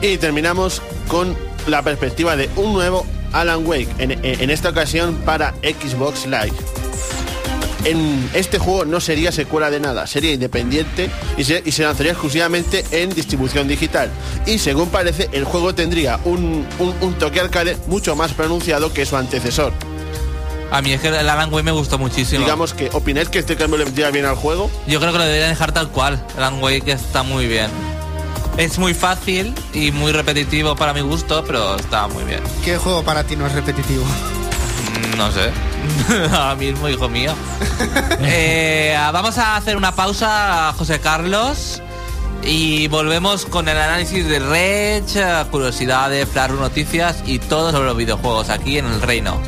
[0.00, 1.36] Y terminamos con
[1.66, 6.52] la perspectiva de un nuevo Alan Wake, en, en esta ocasión para Xbox Live.
[7.84, 12.12] En este juego no sería secuela de nada, sería independiente y se, y se lanzaría
[12.12, 14.10] exclusivamente en distribución digital.
[14.46, 19.04] Y según parece, el juego tendría un, un- un toque arcade mucho más pronunciado que
[19.06, 19.72] su antecesor.
[20.70, 22.40] A mí es que el Alan Wake me gustó muchísimo.
[22.42, 24.70] Digamos que, ¿opináis que este cambio le vendría bien al juego?
[24.88, 26.20] Yo creo que lo deberían dejar tal cual.
[26.36, 27.68] Alan Wake está muy bien.
[28.56, 32.40] Es muy fácil y muy repetitivo para mi gusto, pero está muy bien.
[32.64, 34.04] ¿Qué juego para ti no es repetitivo?
[35.16, 35.50] No sé.
[36.32, 37.34] Ahora mismo, hijo mío.
[38.20, 41.82] Eh, vamos a hacer una pausa, José Carlos.
[42.46, 44.38] Y volvemos con el análisis de
[45.16, 49.40] eh, curiosidades, Flash noticias y todo sobre los videojuegos aquí en el reino.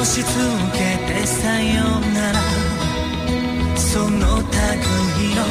[0.00, 0.32] 押し付
[0.72, 0.78] け
[1.12, 1.84] てさよ
[2.14, 2.40] なら
[3.76, 4.48] その類
[5.36, 5.44] の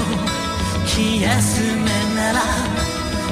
[0.87, 1.85] 気休め
[2.15, 2.41] なら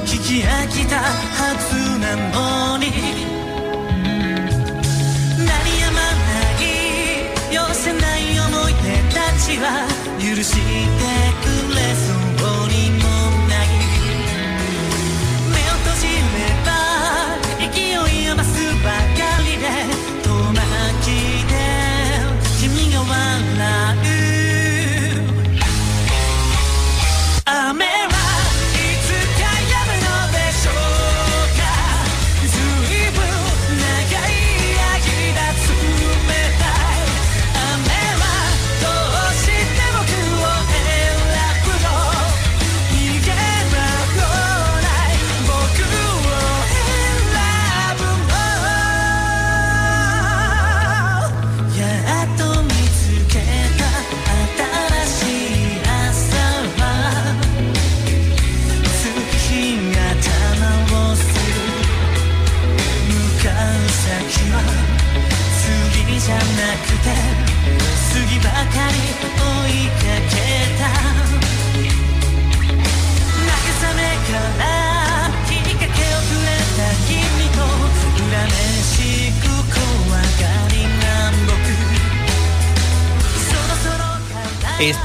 [0.05, 2.85] 聞き飽きたはずなのに
[5.39, 6.63] 鳴りやまない
[7.51, 9.65] 寄せない思い出たちは
[10.19, 10.59] 許して
[11.41, 12.26] くれそう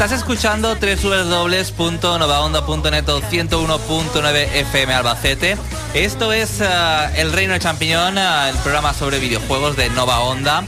[0.02, 5.56] Estás escuchando www.novaonda.net o 101.9 FM Albacete.
[5.94, 6.66] Esto es eh,
[7.16, 10.64] El Reino de Champiñón, eh, el programa sobre videojuegos de Nova Onda.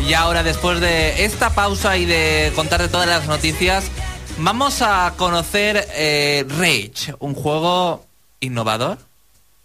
[0.00, 3.90] Y ahora, después de esta pausa y de contarte todas las noticias,
[4.38, 8.06] vamos a conocer eh, Rage, un juego
[8.40, 8.98] innovador.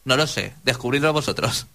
[0.05, 1.67] No lo sé, descubridlo vosotros.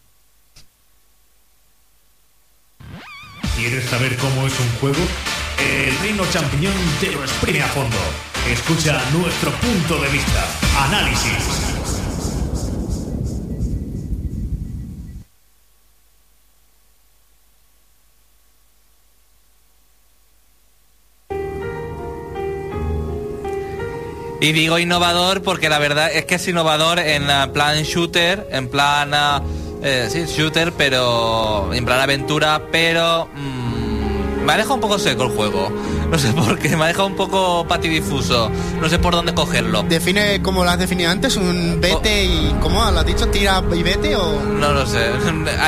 [3.57, 5.03] ¿Quieres saber cómo es un juego?
[5.59, 7.97] El Reino Champiñón te lo exprime a fondo.
[8.47, 10.45] Escucha nuestro punto de vista.
[10.87, 11.76] Análisis.
[24.41, 28.69] Y digo innovador porque la verdad es que es innovador en eh, plan shooter, en
[28.69, 29.43] plan ah,
[29.83, 35.25] eh, sí, shooter, pero en plan aventura, pero mm, me ha dejado un poco seco
[35.25, 35.73] el juego.
[36.07, 38.49] No sé por qué, me ha dejado un poco patidifuso.
[38.81, 39.83] No sé por dónde cogerlo.
[39.83, 42.55] Define como lo has definido antes, un vete y.
[42.63, 43.27] ¿Cómo lo has dicho?
[43.27, 44.41] ¿Tira y vete o.?
[44.41, 45.01] No lo sé.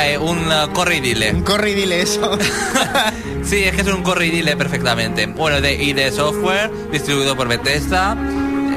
[0.05, 1.33] Eh, un ah, corre y dile.
[1.33, 2.39] Un corre y dile eso.
[3.49, 5.25] Sí, es que es un corridile perfectamente.
[5.27, 8.15] Bueno, de ID Software, distribuido por Bethesda.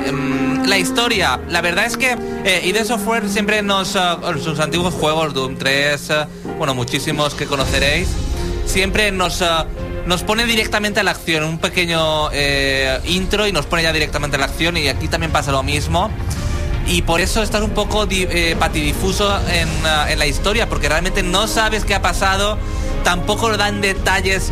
[0.06, 4.94] Em, La historia, la verdad es que eh, ID Software siempre nos, ah, sus antiguos
[4.94, 8.08] juegos, Doom 3, ah, bueno, muchísimos que conoceréis,
[8.66, 9.66] siempre nos, ah,
[10.06, 14.38] nos pone directamente a la acción, un pequeño eh, intro y nos pone ya directamente
[14.38, 16.10] a la acción y aquí también pasa lo mismo.
[16.88, 19.70] Y por eso estás un poco eh, patidifuso en,
[20.10, 22.58] en la historia, porque realmente no sabes qué ha pasado,
[23.04, 24.52] tampoco lo dan detalles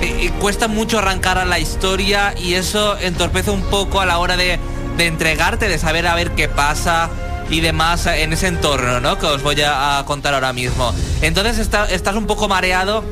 [0.00, 4.36] eh, cuesta mucho arrancar a la historia y eso entorpece un poco a la hora
[4.36, 4.58] de,
[4.96, 7.10] de entregarte, de saber a ver qué pasa
[7.50, 9.18] y demás en ese entorno, ¿no?
[9.18, 10.94] Que os voy a, contar ahora mismo.
[11.22, 13.04] Entonces está- estás un poco mareado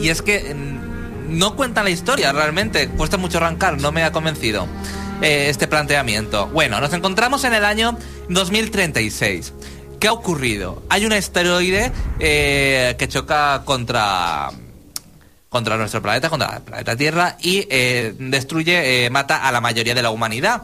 [0.00, 4.12] y es que mm, no cuenta la historia realmente, cuesta mucho arrancar, no me ha
[4.12, 4.66] convencido
[5.22, 6.46] eh, este planteamiento.
[6.48, 9.52] Bueno, nos encontramos en el año 2036.
[9.98, 10.82] ¿Qué ha ocurrido?
[10.88, 11.90] Hay un asteroide
[12.20, 14.50] eh, que choca contra
[15.48, 19.94] contra nuestro planeta, contra el planeta Tierra y eh, destruye, eh, mata a la mayoría
[19.94, 20.62] de la humanidad.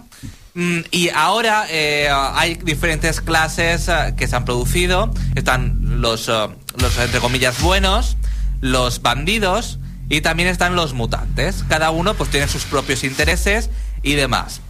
[0.55, 5.13] Mm, y ahora eh, hay diferentes clases eh, que se han producido.
[5.35, 8.17] Están los, los, entre comillas, buenos,
[8.61, 11.65] los bandidos y también están los mutantes.
[11.69, 13.71] Cada uno pues tiene sus propios intereses
[14.03, 14.61] y demás.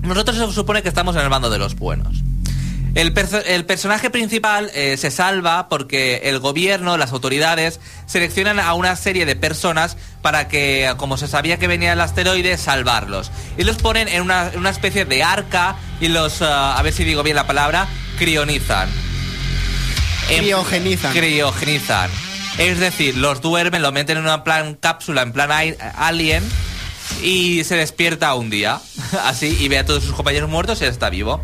[0.00, 2.23] Nosotros se supone que estamos en el bando de los buenos.
[2.94, 8.72] El, perso- el personaje principal eh, se salva porque el gobierno, las autoridades, seleccionan a
[8.74, 13.32] una serie de personas para que, como se sabía que venía el asteroide, salvarlos.
[13.58, 16.92] Y los ponen en una, en una especie de arca y los, ah, a ver
[16.92, 18.88] si digo bien la palabra, crionizan.
[20.30, 21.12] En- Criogenizan.
[21.12, 22.10] Criogenizan.
[22.58, 25.50] Es decir, los duermen, lo meten en una plan cápsula, en plan
[25.96, 26.44] alien,
[27.22, 28.80] y se despierta un día,
[29.24, 31.42] así, y ve a todos sus compañeros muertos y él está vivo.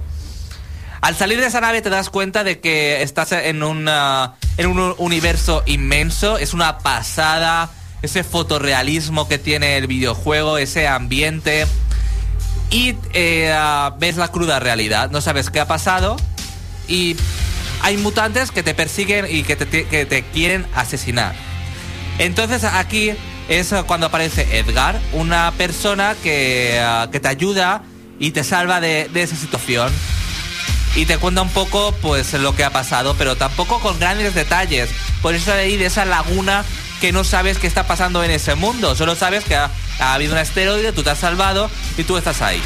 [1.00, 5.62] Al salir de esa nave te das cuenta de que estás en, en un universo
[5.66, 7.70] inmenso, es una pasada,
[8.02, 11.66] ese fotorrealismo que tiene el videojuego, ese ambiente,
[12.70, 13.52] y eh,
[13.98, 16.16] ves la cruda realidad, no sabes qué ha pasado,
[16.86, 17.16] y
[17.82, 21.34] hay mutantes que te persiguen y que te, que te quieren asesinar.
[22.18, 23.12] Entonces aquí
[23.48, 27.82] es cuando aparece Edgar, una persona que, ah, que te ayuda
[28.18, 29.90] y te salva de, de esa situación.
[30.96, 34.90] Y te cuenta un poco pues lo que ha pasado, pero tampoco con grandes detalles.
[35.22, 36.64] Por eso ahí de esa laguna
[37.00, 38.94] que no sabes qué está pasando en ese mundo.
[38.96, 42.42] Solo sabes que ha, ha habido un asteroide, tú te has salvado y tú estás
[42.42, 42.60] ahí.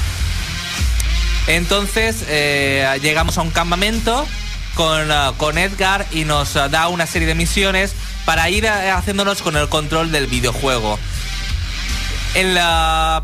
[1.46, 4.26] Entonces eh, llegamos a un campamento
[4.74, 7.92] con, ah, con Edgar y nos ah, da una serie de misiones
[8.24, 10.98] para ir ah, haciéndonos con el control del videojuego.
[12.34, 12.58] El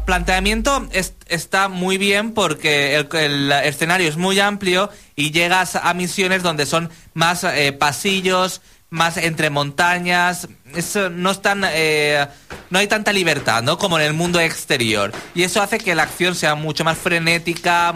[0.05, 5.95] planteamiento es- está muy bien porque el, el escenario es muy amplio y llegas a
[5.95, 10.49] misiones donde son más eh, pasillos, más entre montañas.
[10.75, 12.27] Es, eh, no están, eh,
[12.69, 13.79] no hay tanta libertad, ¿no?
[13.79, 17.95] Como en el mundo exterior y eso hace que la acción sea mucho más frenética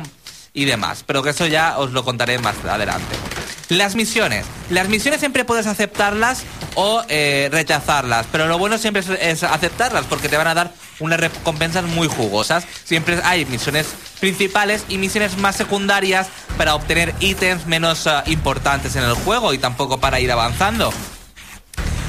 [0.53, 1.05] y demás.
[1.07, 3.34] Pero que eso ya os lo contaré más adelante.
[3.69, 4.45] Las misiones.
[4.71, 10.29] Las misiones siempre puedes aceptarlas o eh, rechazarlas, pero lo bueno siempre es, aceptarlas porque
[10.29, 12.67] te van a dar unas recompensas muy jugosas.
[12.85, 13.87] Siempre hay misiones
[14.21, 19.59] principales y misiones más secundarias para obtener ítems menos ah, importantes en el juego y
[19.59, 20.93] tampoco para ir avanzando.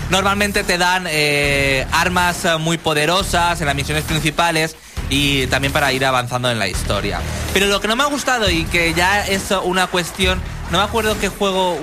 [0.10, 4.76] Normalmente te dan eh, armas eh, muy poderosas en las misiones principales
[5.10, 7.20] y también para ir avanzando en la historia.
[7.54, 10.42] Pero lo que no me ha gustado y que ya es una cuestión,
[10.72, 11.78] no me acuerdo qué juego,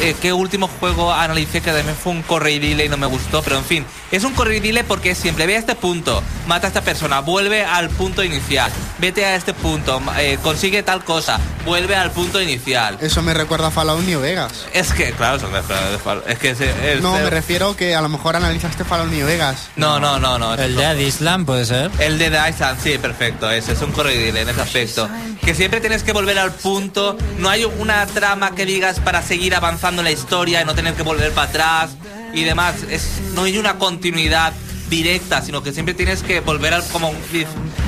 [0.00, 3.56] eh, qué último juego analicé que también fue un correidile y no me gustó, pero
[3.58, 7.20] en fin, es un correidile porque siempre ve a este punto, mata a esta persona,
[7.20, 12.40] vuelve al punto inicial, vete a este punto, eh, consigue tal cosa, vuelve al punto
[12.40, 12.98] inicial.
[13.00, 14.66] Eso me recuerda a Fallout New Vegas.
[14.72, 16.50] Es que, claro, de- de- es que
[16.92, 19.68] el- No, me refiero que a lo mejor analizaste Fallout New Vegas.
[19.76, 20.54] No, no, no, no.
[20.54, 21.90] El de Island puede ser.
[21.98, 23.50] El de The Island, sí, perfecto.
[23.50, 25.08] Ese es un corredile en ese aspecto.
[25.44, 27.16] Que siempre tienes que volver al punto.
[27.38, 30.94] No hay una trama que digas para seguir avanzando en la historia y no tener
[30.94, 31.90] que volver para atrás
[32.32, 32.76] y demás.
[32.90, 34.52] Es, no hay una continuidad
[34.88, 37.12] directa, sino que siempre tienes que volver al, como,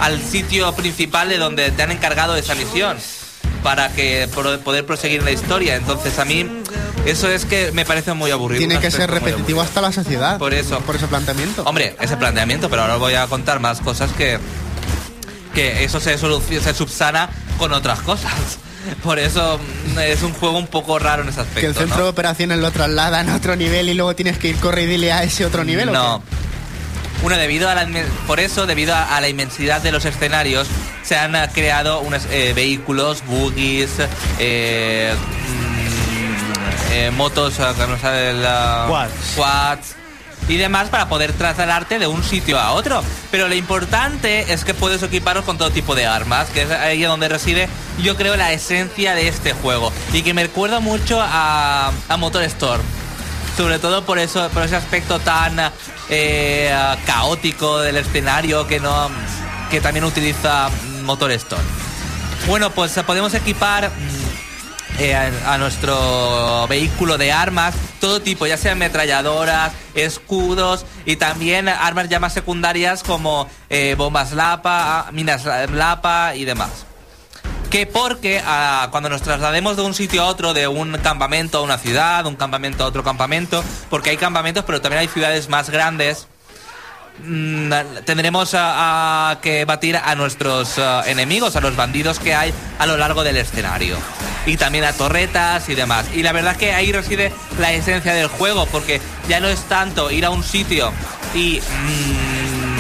[0.00, 2.96] al sitio principal de donde te han encargado de esa misión
[3.62, 5.76] para que pro- poder proseguir la historia.
[5.76, 6.48] Entonces a mí
[7.06, 8.58] eso es que me parece muy aburrido.
[8.60, 10.38] Tiene que ser repetitivo hasta la sociedad.
[10.38, 10.78] Por eso.
[10.80, 11.62] Por ese planteamiento.
[11.64, 14.38] Hombre, ese planteamiento, pero ahora voy a contar más cosas que,
[15.54, 17.28] que eso se, se subsana
[17.58, 18.32] con otras cosas.
[19.02, 19.58] Por eso
[19.94, 21.60] mm, es un juego un poco raro en ese aspecto.
[21.60, 22.04] que el centro ¿no?
[22.04, 25.44] de operaciones lo trasladan a otro nivel y luego tienes que ir corridile a ese
[25.44, 25.88] otro nivel.
[25.90, 26.22] ¿o No.
[26.28, 26.36] qué?
[27.22, 27.86] Bueno, debido a la,
[28.26, 30.66] por eso, debido a, a la inmensidad de los escenarios,
[31.04, 33.90] se han eh, creado unos eh, vehículos, buggies,
[34.40, 39.12] eh, mm, eh, motos, que no sabe la- Quads.
[39.36, 39.94] quads
[40.48, 43.02] y demás para poder trasladarte de un sitio a otro.
[43.30, 47.02] Pero lo importante es que puedes equiparos con todo tipo de armas, que es ahí
[47.02, 47.68] donde reside,
[48.02, 49.92] yo creo, la esencia de este juego.
[50.12, 52.82] Y que me recuerda mucho a, a Motor Storm.
[53.56, 55.58] Sobre todo por eso, por ese aspecto tan
[56.08, 56.74] eh,
[57.06, 59.10] caótico del escenario que no
[59.70, 60.68] que también utiliza
[61.02, 61.64] Motor Storm.
[62.46, 63.90] Bueno, pues podemos equipar
[64.98, 72.08] eh, a, nuestro vehículo de armas, todo tipo, ya sean ametralladoras, escudos y también armas
[72.08, 76.86] ya más secundarias como eh, bombas lapa, minas lapa y demás.
[77.70, 81.62] Que porque ah, cuando nos traslademos de un sitio a otro, de un campamento a
[81.62, 85.48] una ciudad, de un campamento a otro campamento, porque hay campamentos, pero también hay ciudades
[85.48, 86.28] más grandes,
[87.24, 87.72] mm,
[88.04, 92.96] tendremos a, que batir a nuestros ah, enemigos, a los bandidos que hay a lo
[92.96, 93.96] largo del escenario.
[94.44, 96.06] Y también a torretas y demás.
[96.14, 99.60] Y la verdad es que ahí reside la esencia del juego, porque ya no es
[99.62, 100.92] tanto ir a un sitio
[101.34, 102.72] y mm,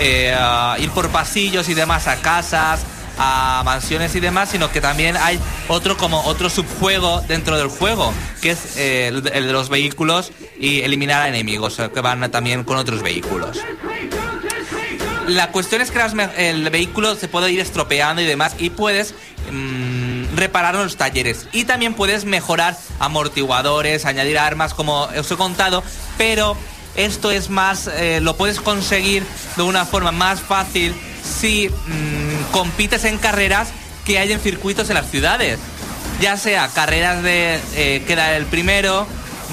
[0.00, 0.36] eh,
[0.78, 2.80] ir por pasillos y demás a casas,
[3.18, 5.38] a mansiones y demás, sino que también hay
[5.68, 8.12] otro como otro subjuego dentro del juego,
[8.42, 12.76] que es eh, el, de- los vehículos y eliminar a enemigos que van también con
[12.76, 13.58] otros vehículos.
[15.28, 16.00] La cuestión es que
[16.36, 19.14] el vehículo se puede ir estropeando y demás y puedes
[19.50, 25.82] mm, reparar los talleres y también puedes mejorar amortiguadores, añadir armas como os he contado,
[26.16, 26.56] pero
[26.94, 29.24] esto es más, eh, lo puedes conseguir
[29.56, 30.94] de una forma más fácil
[31.24, 33.68] si mm, compites en carreras
[34.04, 35.58] que hay en circuitos en las ciudades.
[36.20, 39.06] Ya sea carreras de eh, queda el primero,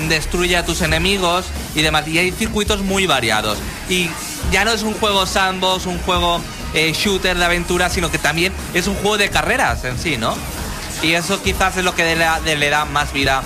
[0.08, 2.08] destruye a tus enemigos y demás.
[2.08, 3.58] Y hay circuitos muy variados.
[3.90, 4.10] Y
[4.52, 6.40] ya no es un juego sandbox, un juego
[6.74, 10.36] eh, shooter de aventura, sino que también es un juego de carreras en sí, ¿no?
[11.02, 13.44] Y eso quizás es lo que le le da más vida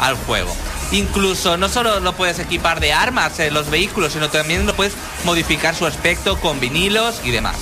[0.00, 0.54] al juego.
[0.92, 4.94] Incluso no solo lo puedes equipar de armas en los vehículos, sino también lo puedes
[5.24, 7.56] modificar su aspecto con vinilos y demás.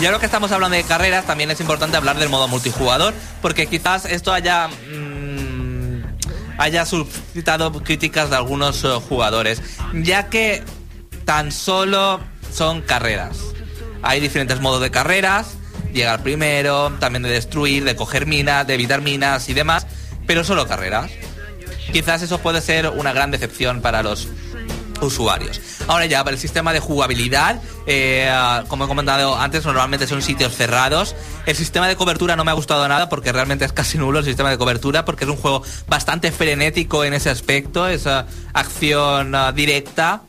[0.00, 3.66] Y ahora que estamos hablando de carreras, también es importante hablar del modo multijugador, porque
[3.66, 6.02] quizás esto haya mm,
[6.58, 9.62] haya suscitado críticas de algunos eh, jugadores,
[9.94, 10.62] ya que
[11.24, 12.20] tan solo
[12.52, 13.38] son carreras.
[14.02, 15.56] Hay diferentes modos de carreras,
[15.92, 19.86] llegar primero, también de destruir, de coger minas, de evitar minas y demás,
[20.26, 21.10] pero solo carreras.
[21.92, 24.28] Quizás eso puede ser una gran decepción para los
[25.06, 25.60] usuarios.
[25.86, 28.30] Ahora ya, para el sistema de jugabilidad, eh,
[28.68, 31.14] como he comentado antes, normalmente son sitios cerrados.
[31.46, 34.24] El sistema de cobertura no me ha gustado nada porque realmente es casi nulo el
[34.24, 39.52] sistema de cobertura porque es un juego bastante frenético en ese aspecto, esa acción ah,
[39.52, 40.22] directa,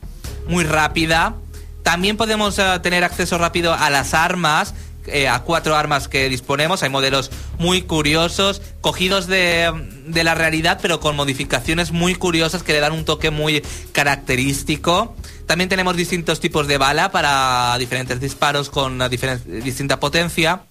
[0.46, 1.34] muy rápida.
[1.82, 4.74] También podemos eh, tener acceso rápido a las armas,
[5.06, 6.82] eh, a cuatro armas que disponemos.
[6.82, 9.70] Hay modelos muy curiosos, cogidos de,
[10.06, 15.14] de la realidad, pero con modificaciones muy curiosas que le dan un toque muy característico.
[15.50, 20.62] También tenemos distintos tipos de bala para diferentes disparos con distinta potencia.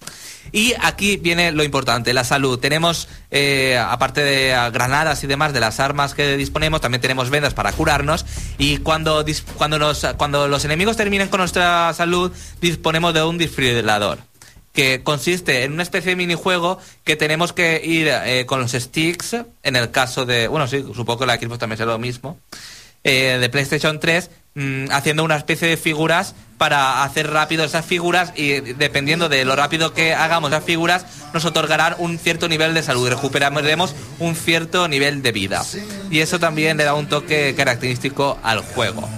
[0.52, 2.58] Y aquí viene lo importante, la salud.
[2.58, 7.52] Tenemos, eh, aparte de granadas y demás de las armas que disponemos, también tenemos vendas
[7.52, 8.24] para curarnos.
[8.56, 9.22] Y cuando,
[9.58, 14.20] cuando, nos, cuando los enemigos terminen con nuestra salud, disponemos de un desfibrilador.
[14.72, 19.36] Que consiste en una especie de minijuego que tenemos que ir eh, con los sticks,
[19.62, 20.48] en el caso de.
[20.48, 22.38] Bueno, sí, supongo que la Xbox también será lo mismo.
[23.04, 24.34] eh, de PlayStation 3, mm,
[24.90, 29.94] haciendo una especie de figuras para hacer rápido esas figuras y dependiendo de lo rápido
[29.94, 35.22] que hagamos las figuras, nos otorgarán un cierto nivel de salud, recuperaremos un cierto nivel
[35.22, 35.64] de vida.
[36.10, 39.08] Y eso también le da un toque característico al juego.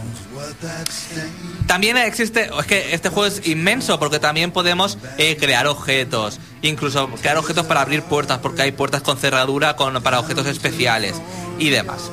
[1.67, 7.09] También existe, es que este juego es inmenso porque también podemos eh, crear objetos, incluso
[7.21, 11.15] crear objetos para abrir puertas porque hay puertas con cerradura con, para objetos especiales
[11.59, 12.11] y demás.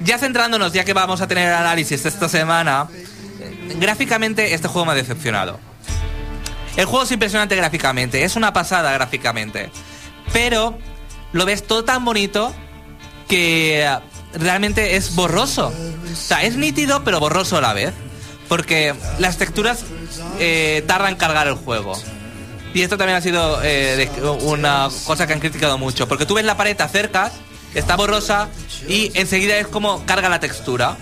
[0.00, 2.88] Ya centrándonos, ya que vamos a tener análisis esta semana,
[3.76, 5.58] gráficamente este juego me ha decepcionado.
[6.76, 9.70] El juego es impresionante gráficamente, es una pasada gráficamente,
[10.32, 10.78] pero
[11.32, 12.54] lo ves todo tan bonito
[13.28, 13.86] que
[14.34, 15.68] realmente es borroso.
[15.68, 17.92] O sea, es nítido pero borroso a la vez.
[18.48, 19.84] Porque las texturas
[20.40, 21.96] eh, tardan en cargar el juego.
[22.74, 24.10] Y esto también ha sido eh,
[24.42, 26.08] una cosa que han criticado mucho.
[26.08, 27.32] Porque tú ves la pared, te acercas,
[27.74, 28.48] está borrosa
[28.88, 30.96] y enseguida es como carga la textura.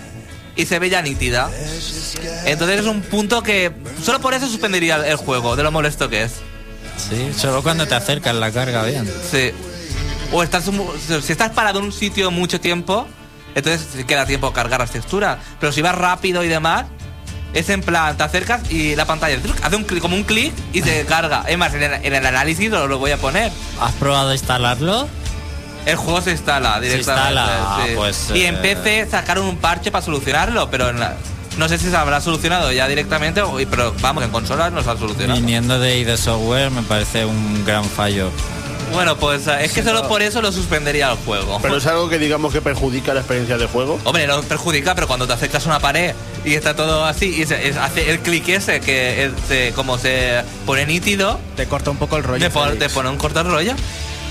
[0.56, 1.48] Y se ve ya nítida.
[2.44, 3.70] Entonces es un punto que
[4.04, 6.32] solo por eso suspendería el juego, de lo molesto que es.
[6.96, 9.08] Sí, solo cuando te acercas la carga bien.
[9.30, 9.52] Sí.
[10.32, 10.64] O estás
[11.22, 13.06] si estás parado en un sitio mucho tiempo,
[13.54, 15.38] entonces queda tiempo a cargar las texturas.
[15.60, 16.86] Pero si vas rápido y demás,
[17.54, 20.82] es en plan, te acercas y la pantalla hace un clic, como un clic y
[20.82, 21.44] te carga.
[21.48, 23.52] Es más, en el, en el análisis lo, lo voy a poner.
[23.80, 25.08] ¿Has probado instalarlo?
[25.88, 27.28] El juego se instala directamente.
[27.34, 27.92] instala, sí.
[27.96, 31.16] pues, y en eh, PC sacaron un parche para solucionarlo, pero en la-
[31.56, 34.90] no sé si se habrá solucionado ya directamente, o- pero vamos, en consolas no se
[34.90, 35.40] ha solucionado.
[35.40, 38.30] Viniendo de ID Software me parece un gran fallo.
[38.92, 41.58] Bueno, pues eh, es que solo por eso lo suspendería el juego.
[41.60, 43.98] Pero es algo que digamos que perjudica la experiencia de juego.
[44.04, 46.14] Hombre, no perjudica, pero cuando te acercas a una pared
[46.44, 49.98] y está todo así, y se, es- hace el clic ese que es, eh, como
[49.98, 52.42] se pone nítido, Te corta un poco el rollo.
[52.46, 52.78] te, Félix.
[52.78, 53.74] te pone un corto rollo.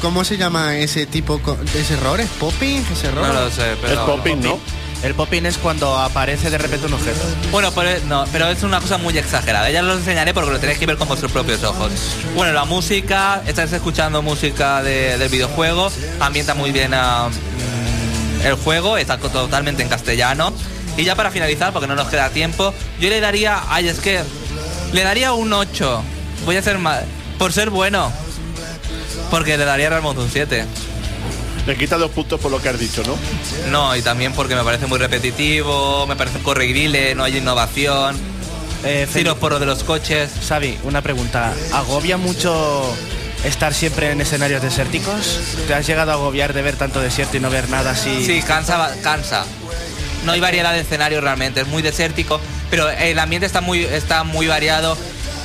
[0.02, 1.42] ¿Cómo se llama ese tipo
[1.76, 2.20] ese error?
[2.22, 2.84] ¿Es popping?
[2.92, 3.28] ¿Es error?
[3.28, 3.94] No lo sé, pero...
[3.94, 4.60] Es popping, ¿no?
[5.04, 7.20] El popping es cuando aparece de repente un objeto.
[7.52, 9.70] Bueno, pero, no, pero es una cosa muy exagerada.
[9.70, 11.92] Ya os lo enseñaré porque lo tenéis que ver con vuestros propios ojos.
[12.36, 18.98] Bueno, la música, estáis escuchando música de- del videojuego, ambienta muy bien mm, el juego,
[18.98, 20.52] está totalmente en castellano.
[20.96, 24.22] Y ya para finalizar, porque no nos queda tiempo, yo le daría, ay, es que
[24.94, 26.02] le daría un 8.
[26.46, 27.02] Voy a ser más,
[27.38, 28.12] por ser bueno.
[29.30, 30.66] Porque le daría a Ramón un 7.
[31.66, 33.18] Le quita dos puntos por lo que has dicho, ¿no?
[33.70, 38.16] No, y también porque me parece muy repetitivo, me parece corregrile, no hay innovación.
[38.86, 40.30] Eh, Tiros por lo de los coches.
[40.48, 41.54] Xavi, una pregunta.
[41.74, 42.96] ¿Agobia mucho
[43.44, 45.40] estar siempre en escenarios desérticos?
[45.68, 48.26] ¿Te has llegado a agobiar de ver tanto desierto y no ver nada así?
[48.26, 49.46] Sí, cansa, cansa.
[50.26, 52.40] No hay variedad de escenarios realmente, es muy desértico,
[52.70, 54.98] pero el ambiente está muy, está muy variado.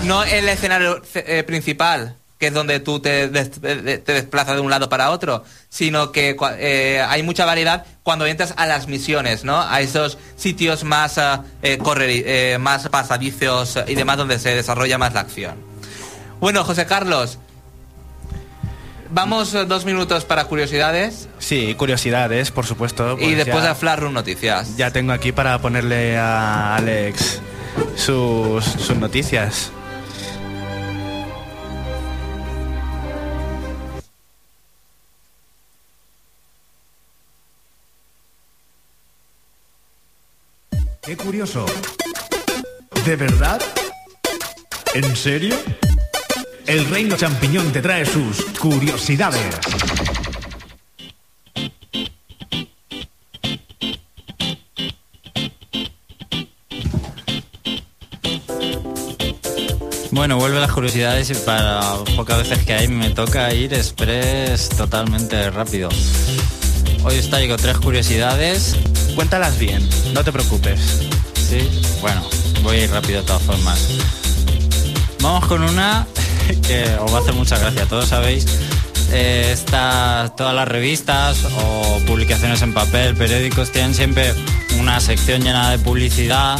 [0.04, 4.60] No el escenario eh, principal, que es donde tú te, des- de- te desplazas de
[4.60, 9.44] un lado para otro, sino que eh, hay mucha variedad cuando entras a las misiones,
[9.44, 9.60] ¿no?
[9.62, 15.20] A esos sitios más, eh, eh, más pasadizos y demás donde se desarrolla más la
[15.20, 15.54] acción.
[16.40, 17.38] Bueno, José Carlos,
[19.10, 23.12] vamos eh, dos minutos para curiosidades Sí, curiosidades, por supuesto.
[23.20, 24.76] y pues después de Flash Room Noticias.
[24.76, 27.40] ya tengo aquí para ponerle a Alex
[27.94, 29.70] sus, sus noticias.
[41.04, 41.66] Qué curioso.
[43.04, 43.60] ¿De verdad?
[44.94, 45.56] ¿En serio?
[46.64, 49.56] El reino champiñón te trae sus curiosidades.
[60.12, 61.80] Bueno, vuelve las curiosidades y para
[62.14, 65.88] pocas veces que hay me toca ir express totalmente rápido.
[67.02, 68.76] Hoy os traigo tres curiosidades.
[69.14, 70.80] Cuéntalas bien, no te preocupes.
[71.48, 71.68] Sí,
[72.00, 72.22] bueno,
[72.62, 73.78] voy a ir rápido de todas formas.
[75.20, 76.06] Vamos con una
[76.66, 77.86] que os va a hacer mucha gracia.
[77.86, 78.46] Todos sabéis,
[79.12, 84.34] eh, esta- todas las revistas o publicaciones en papel, periódicos, tienen siempre
[84.78, 86.58] una sección llena de publicidad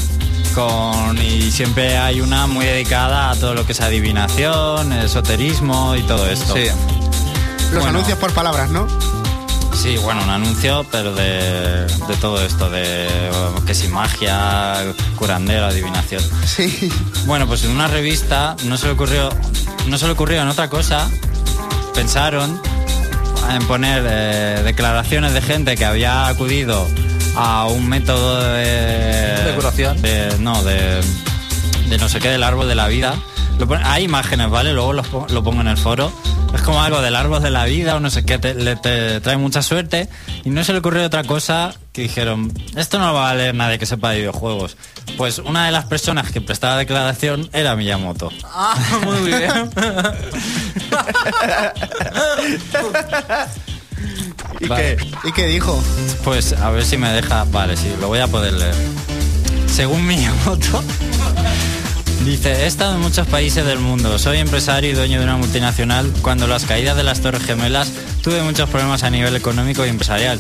[0.55, 6.03] con, y siempre hay una muy dedicada a todo lo que es adivinación, esoterismo y
[6.03, 6.55] todo esto.
[6.55, 6.65] Sí.
[6.67, 7.89] Los Bueno.
[7.89, 8.87] anuncios por palabras, ¿no?
[9.75, 13.09] Sí, bueno, un anuncio, pero de, de todo esto, de
[13.57, 14.75] uh, que si magia,
[15.17, 16.23] curandero, adivinación.
[16.47, 16.91] Sí.
[17.27, 19.29] Bueno, pues en una revista no se le ocurrió,
[19.89, 21.09] no se le ocurrió en otra cosa.
[21.95, 22.61] Pensaron
[23.51, 26.87] en poner eh, declaraciones de gente que había acudido
[27.37, 28.65] a un método de,
[29.45, 30.01] ¿De curación?
[30.01, 31.01] de- no, de,
[31.89, 33.15] de no sé qué del árbol de la vida.
[33.59, 34.73] Lo hay imágenes, ¿vale?
[34.73, 36.13] Luego los lo pongo en el foro.
[36.55, 39.21] Es como algo del árbol de la vida o no sé qué, te, le- te
[39.21, 40.09] trae mucha suerte.
[40.45, 43.55] Y no se le ocurrió otra cosa que dijeron, esto no lo va a leer
[43.55, 44.77] nadie que sepa de videojuegos.
[45.17, 48.31] Pues una de las personas que prestaba declaración era Miyamoto.
[48.45, 48.75] Ah,
[49.05, 49.71] muy bien.
[54.61, 54.97] ¿Y, Vale.
[54.97, 55.83] qué, ¿Y qué dijo?
[56.25, 57.45] Pues a ver si me deja.
[57.45, 58.75] Vale, sí, lo voy a poder leer.
[59.67, 60.83] Según Miyamoto,
[62.25, 64.19] dice: He estado en muchos países del mundo.
[64.19, 66.13] Soy empresario y dueño de una multinacional.
[66.23, 67.93] Cuando las caídas de las Torres Gemelas
[68.23, 70.39] tuve muchos problemas a nivel económico y empresarial.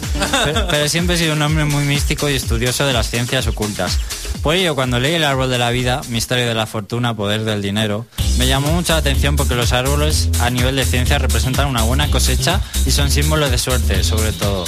[0.70, 3.99] Pero, siempre he sido un hombre muy místico y estudioso de las ciencias ocultas.
[4.43, 7.62] Por ello, cuando leí El árbol de la vida, Misterio de la fortuna, poder del
[7.62, 8.07] dinero,
[8.38, 12.11] me llamó mucho la atención porque los árboles a nivel de ciencia representan una buena
[12.11, 14.64] cosecha y son símbolos de suerte, sobre todo.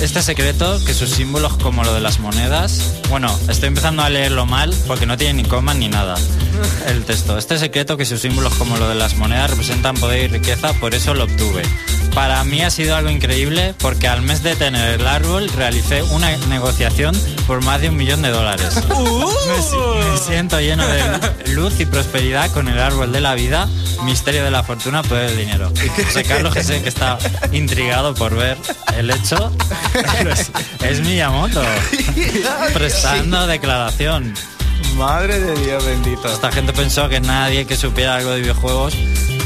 [0.00, 4.46] Este secreto, que sus símbolos como lo de las monedas, bueno, estoy empezando a leerlo
[4.46, 6.16] mal porque no tiene ni coma ni nada
[6.88, 7.38] el texto.
[7.38, 10.94] Este secreto, que sus símbolos como lo de las monedas representan poder y riqueza, por
[10.94, 11.62] eso lo obtuve.
[12.14, 16.36] Para mí ha sido algo increíble porque al mes de tener el árbol realicé una
[16.48, 17.14] negociación
[17.46, 18.82] por más de un millón de dólares.
[19.18, 23.68] Me, si- me siento lleno de luz y prosperidad con el árbol de la vida,
[24.04, 25.72] misterio de la fortuna, poder del dinero.
[25.84, 27.18] Y José Carlos, que sé que está
[27.52, 28.56] intrigado por ver
[28.96, 29.52] el hecho,
[30.22, 30.50] pues,
[30.82, 31.62] es Miyamoto,
[32.72, 34.34] prestando declaración.
[34.96, 36.28] Madre de Dios bendito.
[36.32, 38.94] Esta gente pensó que nadie que supiera algo de videojuegos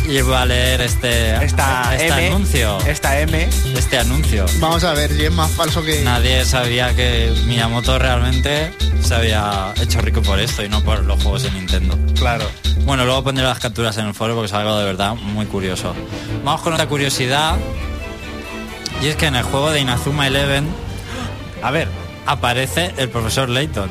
[0.09, 2.79] iba a leer este, Esta este M, anuncio.
[2.87, 4.47] Esta M, Este anuncio.
[4.61, 6.03] Vamos a ver si es más falso que...
[6.03, 11.23] Nadie sabía que Miyamoto realmente se había hecho rico por esto y no por los
[11.23, 11.99] juegos de Nintendo.
[12.19, 12.45] claro.
[12.85, 15.93] Bueno, luego pondré las capturas en el foro porque es algo de verdad muy curioso.
[16.45, 17.57] Vamos con otra curiosidad.
[19.03, 20.69] Y es que en el juego de Inazuma Eleven
[21.65, 21.89] A ver,
[22.27, 23.91] aparece el profesor Layton.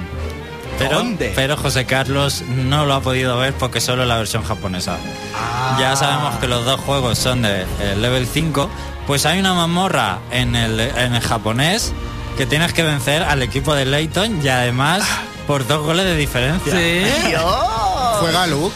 [0.77, 1.31] Pero, ¿Dónde?
[1.35, 4.97] pero José Carlos no lo ha podido ver porque solo la versión japonesa.
[5.33, 5.77] Ah.
[5.79, 8.69] Ya sabemos que los dos juegos son de eh, level 5.
[9.07, 11.93] Pues hay una mazmorra en el, en el japonés
[12.37, 15.03] que tienes que vencer al equipo de Leighton y además
[15.47, 16.73] por dos goles de diferencia.
[18.19, 18.75] Juega Luke.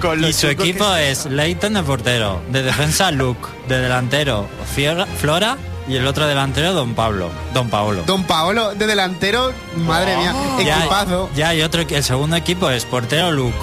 [0.00, 5.06] Con Y su equipo que- es Leighton de portero, de defensa Luke, de delantero Fiora-
[5.06, 5.58] Flora
[5.88, 7.30] y el otro delantero Don Pablo.
[7.54, 8.02] Don Paolo.
[8.06, 11.30] Don Paolo de delantero, madre mía, Ya- equipazo.
[11.34, 13.56] Ya hay otro, el segundo equipo es portero Luke.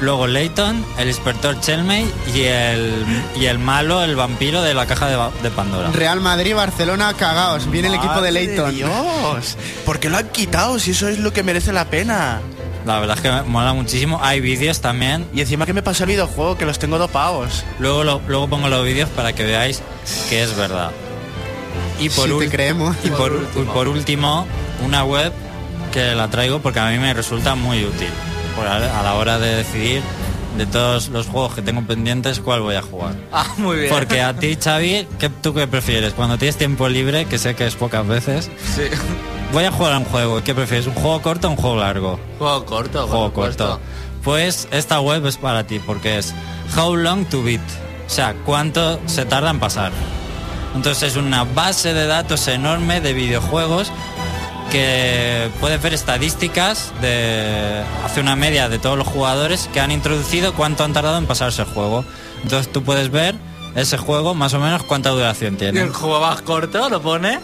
[0.00, 3.04] Luego Leighton, el inspector Chelmey y el,
[3.36, 5.08] y el malo, el vampiro de la caja
[5.42, 5.90] de, Pandora.
[5.92, 7.70] Real Madrid, Barcelona, cagaos.
[7.70, 8.74] Viene el equipo de Leighton.
[8.74, 12.40] Dios, ¿por qué lo han quitado si eso es lo que merece la pena?
[12.86, 14.18] La verdad es que me mola muchísimo.
[14.22, 15.28] Hay vídeos también.
[15.34, 17.62] Y encima que me pasó el videojuego, que los tengo dopados.
[17.78, 19.82] Luego, lo- luego pongo los vídeos para que veáis
[20.30, 20.92] que es verdad.
[21.98, 22.96] Y por, Si te ul- creemos.
[23.04, 24.46] y por, y por último,
[24.84, 25.32] una web
[25.92, 28.08] que la traigo porque a mí me resulta muy útil.
[28.56, 30.02] Por a, la hora de decidir
[30.58, 33.14] de todos los juegos que tengo pendientes cuál voy a jugar.
[33.32, 33.90] Ah, muy bien.
[33.90, 36.12] Porque a ti, Xavi, ¿qué, ¿tú qué prefieres?
[36.14, 38.82] Cuando tienes tiempo libre, que sé que es pocas veces, Sí.
[39.52, 40.42] voy a jugar a un juego.
[40.42, 40.86] ¿Qué prefieres?
[40.86, 42.18] ¿Un juego corto o un juego largo?
[42.38, 43.80] Juego corto, juego corto.
[44.24, 46.34] Pues esta web es para ti porque es
[46.76, 47.60] How Long to Beat.
[48.06, 49.92] O sea, cuánto se tarda en pasar.
[50.74, 53.90] Entonces es una base de datos enorme de videojuegos
[54.70, 60.54] que puedes ver estadísticas de hace una media de todos los jugadores que han introducido
[60.54, 62.04] cuánto han tardado en pasarse el juego.
[62.42, 63.34] Entonces tú puedes ver
[63.74, 65.80] ese juego más o menos cuánta duración ¿Y tiene.
[65.80, 67.40] el juego más corto lo pone?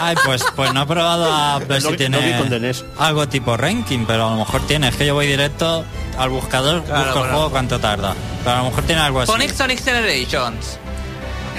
[0.00, 4.30] Ay, pues, pues no he probado a ver si tiene algo tipo ranking, pero a
[4.32, 4.88] lo mejor tiene.
[4.88, 5.84] Es que yo voy directo
[6.18, 8.14] al buscador, Claro, busco el juego cuánto tarda.
[8.42, 9.30] Pero a lo mejor tiene algo así.
[9.30, 10.66] Sonic Sonic Generations.
[10.66, 10.78] Es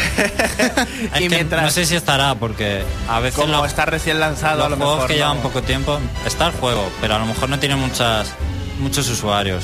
[1.19, 4.69] Y mientras- no sé si estará, porque a veces Como está recién lanzado, los a
[4.69, 5.19] lo juegos mejor que no.
[5.19, 8.33] llevan poco tiempo, está el juego, pero a lo mejor no tiene muchas
[8.79, 9.63] muchos usuarios.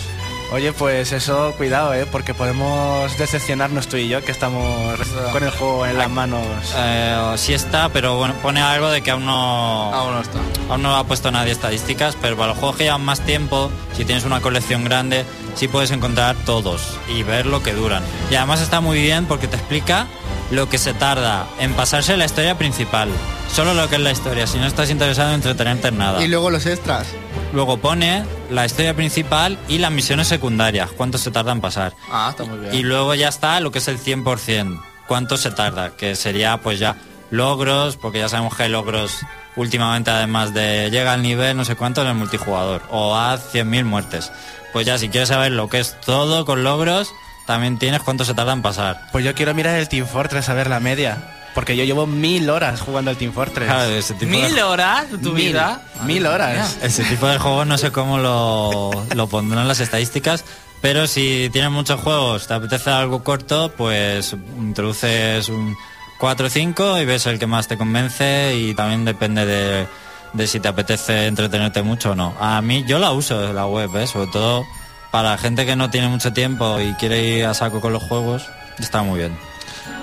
[0.50, 2.06] Oye, pues eso, cuidado, ¿eh?
[2.10, 4.98] Porque podemos decepcionarnos tú y yo, que estamos
[5.34, 6.42] con el juego en las manos.
[6.78, 9.94] Eh, sí está, pero bueno, pone algo de que aún no...
[9.94, 10.40] Aún no está.
[10.70, 14.06] Aún no ha puesto nadie estadísticas, pero para los juegos que llevan más tiempo, si
[14.06, 15.26] tienes una colección grande,
[15.56, 18.04] sí puedes encontrar todos y ver lo que duran.
[18.32, 20.08] Y además está muy bien porque te explica
[20.52, 23.10] lo que se tarda en pasarse la historia principal.
[23.54, 26.24] Solo lo que es la historia, si no estás interesado en entretenerte en nada.
[26.24, 27.08] Y luego los extras.
[27.54, 31.94] Luego pone la historia principal y las misiones secundarias, cuánto se tarda en pasar.
[32.12, 32.74] Ah, está muy bien.
[32.74, 36.80] Y luego ya está lo que es el 100%, cuánto se tarda, que sería pues
[36.80, 36.98] ya
[37.30, 39.20] logros, porque ya sabemos que hay logros
[39.56, 43.84] últimamente además de llega al nivel no sé cuánto en el multijugador, o a 100.000
[43.86, 44.32] muertes.
[44.74, 47.14] Pues ya si quieres saber lo que es todo con logros,
[47.48, 49.08] también tienes cuánto se tarda en pasar.
[49.12, 51.34] Pues yo quiero mirar el Team Fortress a ver la media.
[51.56, 53.68] Porque yo llevo mil horas jugando al Team Fortress.
[53.68, 55.82] Claro, ese tipo de- Mil horas de tu Mil, vida.
[56.06, 56.78] Mil horas.
[56.84, 60.46] Ese tipo de juegos no sé cómo lo, lo pondrán las estadísticas,
[60.82, 65.76] pero si tienes muchos juegos, te apetece algo corto, pues introduces un
[66.20, 69.88] 4 o 5 y ves el que más te convence y también depende de,
[70.34, 72.36] de si te apetece entretenerte mucho o no.
[72.40, 74.06] A mí yo la uso la web, ¿eh?
[74.06, 74.64] sobre todo
[75.12, 78.48] para gente que no tiene mucho tiempo y quiere ir a saco con los juegos,
[78.80, 79.38] está muy bien.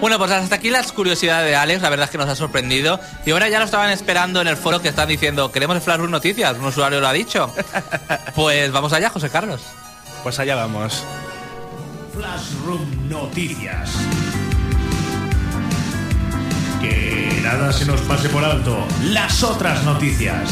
[0.01, 3.01] Bueno, pues hasta aquí las curiosidades de Alex, la verdad es que nos ha sorprendido.
[3.25, 5.99] Y ahora ya lo estaban esperando en el foro que están diciendo, queremos el Flash
[5.99, 7.53] Room Noticias, un usuario lo ha dicho.
[8.35, 9.63] Pues vamos allá, José Carlos.
[10.23, 11.05] Pues allá vamos.
[12.15, 13.91] Flashroom Noticias.
[16.81, 18.87] Que nada se nos pase por alto.
[19.03, 20.51] Las otras noticias.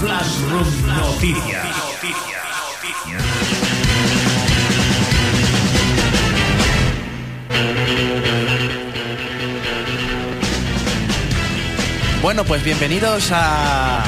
[0.00, 1.66] Flashroom Noticias.
[12.22, 14.04] Bueno, pues bienvenidos a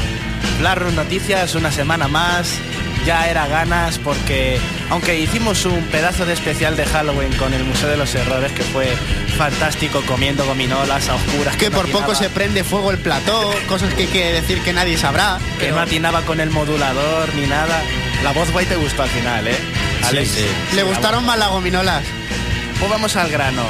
[0.58, 2.60] Flarrun Noticias, una semana más.
[3.06, 4.58] Ya era ganas porque,
[4.90, 8.62] aunque hicimos un pedazo de especial de Halloween con el Museo de los Errores, que
[8.62, 8.86] fue
[9.38, 11.56] fantástico comiendo gominolas a oscuras.
[11.56, 15.38] Que por poco se prende fuego el plató, cosas que que decir que nadie sabrá.
[15.58, 17.82] Que pero no atinaba con el modulador ni nada.
[18.22, 19.56] La voz guay te gustó al final, ¿eh?
[20.04, 20.30] Alex.
[20.30, 20.46] sí.
[20.76, 22.02] Le gustaron más las gominolas.
[22.78, 23.62] Pues vamos al grano.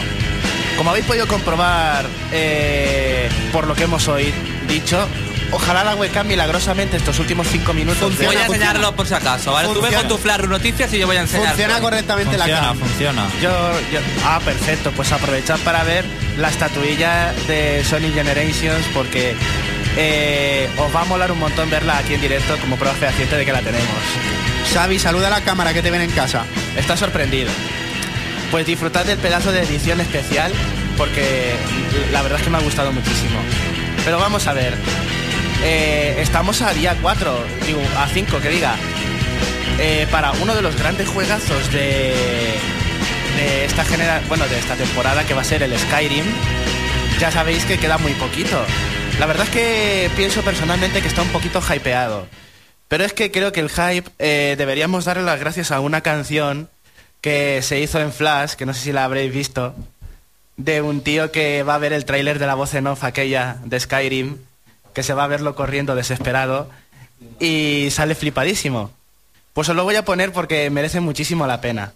[0.77, 4.33] Como habéis podido comprobar eh, por lo que hemos hoy
[4.67, 5.07] dicho,
[5.53, 9.53] ojalá la webcam milagrosamente estos últimos cinco minutos Voy dé- a enseñarlo por si acaso,
[9.53, 9.69] ¿vale?
[9.69, 9.99] Tú ve Funciona.
[9.99, 11.49] con tu Flash Noticias y yo voy a enseñar.
[11.49, 12.79] Funciona correctamente la Funciona, cam.
[12.79, 13.27] funciona.
[13.43, 13.51] Yo,
[13.93, 14.93] yo- ah, perfecto.
[14.93, 16.05] Pues aprovechad para ver
[16.39, 19.35] la estatuilla de Sony Generations porque
[19.97, 23.45] eh, os va a molar un montón verla aquí en directo como prueba fehaciente de
[23.45, 23.89] que la tenemos.
[24.73, 26.45] Xavi, saluda a la cámara que te ven en casa.
[26.77, 27.51] Está sorprendido.
[28.53, 30.53] Pues disfrutad del pedazo de edición especial
[30.97, 31.55] porque
[32.13, 33.41] la verdad es que me ha gustado muchísimo.
[34.05, 34.75] Pero vamos a ver.
[35.63, 38.77] Eh, estamos a día 4, digo, a 5, que diga,
[39.79, 42.15] eh, para uno de los grandes juegazos de,
[43.37, 46.25] de esta genera bueno, de esta temporada que va a ser el Skyrim,
[47.19, 48.63] ya sabéis que queda muy poquito.
[49.19, 52.27] La verdad es que pienso personalmente que está un poquito hypeado.
[52.89, 56.69] Pero es que creo que el hype eh, deberíamos darle las gracias a una canción
[57.21, 59.75] que se hizo en Flash, que no sé si la habréis visto,
[60.57, 63.59] de un tío que va a ver el tráiler de la voz en off aquella
[63.65, 64.39] de Skyrim,
[64.95, 66.69] que se va a verlo corriendo desesperado
[67.39, 68.91] y sale flipadísimo.
[69.53, 71.93] Pues os lo voy a poner porque merece muchísimo la pena.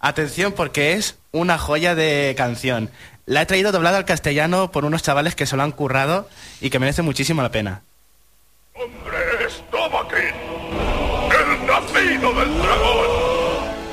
[0.00, 2.90] Atención porque es una joya de canción.
[3.26, 6.28] La he traído doblada al castellano por unos chavales que se lo han currado
[6.60, 7.82] y que merece muchísimo la pena.
[8.74, 10.34] ¡Hombre, es Tomakin!
[11.30, 13.06] ¡El nacido del dragón!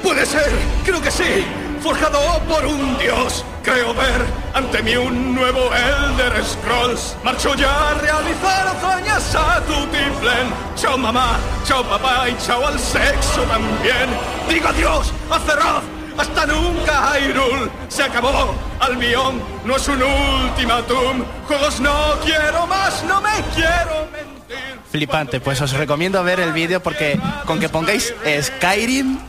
[0.04, 0.52] ¡Puede ser!
[0.84, 1.46] ¡Creo que sí!
[1.82, 3.44] ¡Forjado por un dios!
[3.64, 7.16] Creo ver ante mí un nuevo Elder Scrolls.
[7.24, 10.48] Marcho ya a realizar hazañas a tu tiflen.
[10.76, 14.10] Chao mamá, chao papá y chao al sexo también.
[14.50, 15.84] Digo adiós a Zeroth,
[16.18, 17.72] hasta nunca Hyrule.
[17.88, 21.24] Se acabó, Albion no es un ultimátum.
[21.48, 24.80] Juegos no quiero más, no me quiero mentir.
[24.92, 29.20] Flipante, pues os recomiendo ver el vídeo porque con que pongáis Skyrim,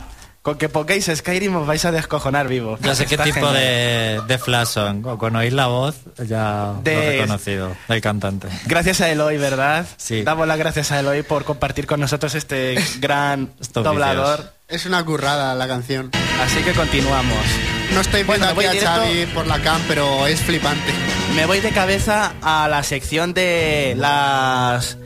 [0.43, 2.77] con que pongáis Skyrim os vais a descojonar vivo.
[2.81, 5.03] Ya sé qué Está tipo de, de flash son.
[5.05, 5.95] O con oír la voz,
[6.27, 8.49] ya De- lo he reconocido, el cantante.
[8.65, 9.85] Gracias a Eloy, ¿verdad?
[9.97, 10.21] Sí.
[10.23, 14.51] Damos las gracias a Eloy por compartir con nosotros este gran Estos doblador.
[14.67, 16.11] Es una currada la canción.
[16.43, 17.37] Así que continuamos.
[17.93, 19.01] No estoy viendo Bueno, voy aquí a directo.
[19.01, 20.91] Xavi por la cam, pero es flipante.
[21.35, 24.97] Me voy de cabeza a la sección de las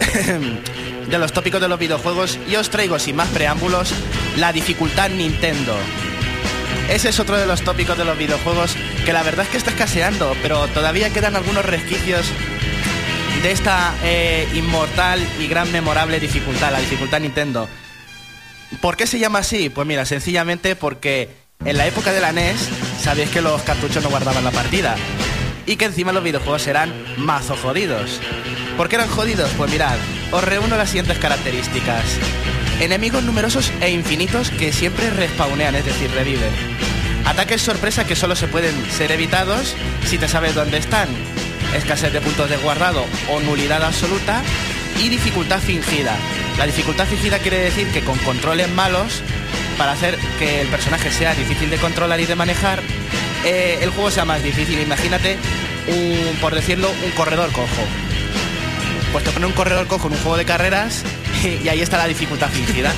[1.08, 3.92] de los tópicos de los videojuegos y os traigo sin más preámbulos
[4.36, 5.76] la dificultad Nintendo.
[6.88, 8.74] Ese es otro de los tópicos de los videojuegos
[9.04, 12.26] que la verdad es que está escaseando, pero todavía quedan algunos resquicios
[13.42, 17.68] de esta eh, inmortal y gran memorable dificultad, la dificultad Nintendo.
[18.80, 19.68] ¿Por qué se llama así?
[19.68, 21.30] Pues mira, sencillamente porque
[21.64, 22.68] en la época de la NES
[23.00, 24.96] sabéis que los cartuchos no guardaban la partida
[25.66, 28.20] y que encima los videojuegos eran mazo jodidos.
[28.76, 29.50] ¿Por qué eran jodidos?
[29.56, 29.96] Pues mirad,
[30.32, 32.04] os reúno las siguientes características.
[32.80, 36.50] Enemigos numerosos e infinitos que siempre respawnean, es decir, reviven.
[37.26, 39.76] Ataques sorpresa que solo se pueden ser evitados
[40.06, 41.08] si te sabes dónde están.
[41.76, 44.42] Escasez de puntos de guardado o nulidad absoluta.
[44.98, 46.16] Y dificultad fingida.
[46.58, 49.22] La dificultad fingida quiere decir que con controles malos,
[49.78, 52.80] para hacer que el personaje sea difícil de controlar y de manejar,
[53.44, 54.80] eh, el juego sea más difícil.
[54.80, 55.38] Imagínate,
[55.88, 57.86] un, por decirlo, un corredor cojo.
[59.12, 61.04] Pues te pone un corredor cojo en un juego de carreras
[61.62, 62.92] y ahí está la dificultad fingida.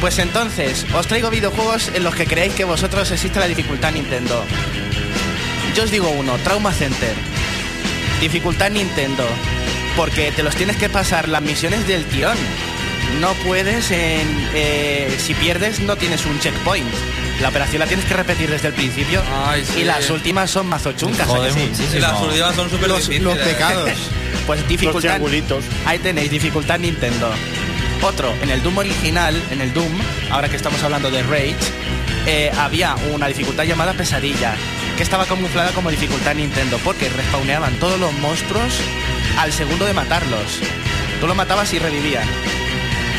[0.00, 4.44] Pues entonces, os traigo videojuegos en los que creéis que vosotros existe la dificultad Nintendo.
[5.74, 7.14] Yo os digo uno, Trauma Center.
[8.20, 9.24] Dificultad Nintendo.
[9.96, 12.36] Porque te los tienes que pasar las misiones del tirón.
[13.20, 14.48] No puedes en...
[14.54, 16.88] eh, si pierdes no tienes un checkpoint.
[17.40, 19.22] La operación la tienes que repetir desde el principio.
[19.46, 19.80] Ay, sí.
[19.80, 21.20] Y las últimas son mazochungas.
[21.20, 21.98] ¿a Joder que sí?
[22.00, 23.90] las últimas son súper Los, los pecados.
[24.46, 25.00] Pues Los dificultad.
[25.00, 25.62] triangulitos.
[25.84, 27.30] Ahí tenéis, dificultad Nintendo.
[28.00, 29.92] Otro, en el Doom original, en el Doom,
[30.30, 31.54] ahora que estamos hablando de Rage,
[32.26, 34.54] eh, había una dificultad llamada Pesadilla,
[34.96, 38.72] que estaba camuflada como dificultad Nintendo, porque respawneaban todos los monstruos
[39.38, 40.60] al segundo de matarlos.
[41.20, 42.26] Tú los matabas y revivían.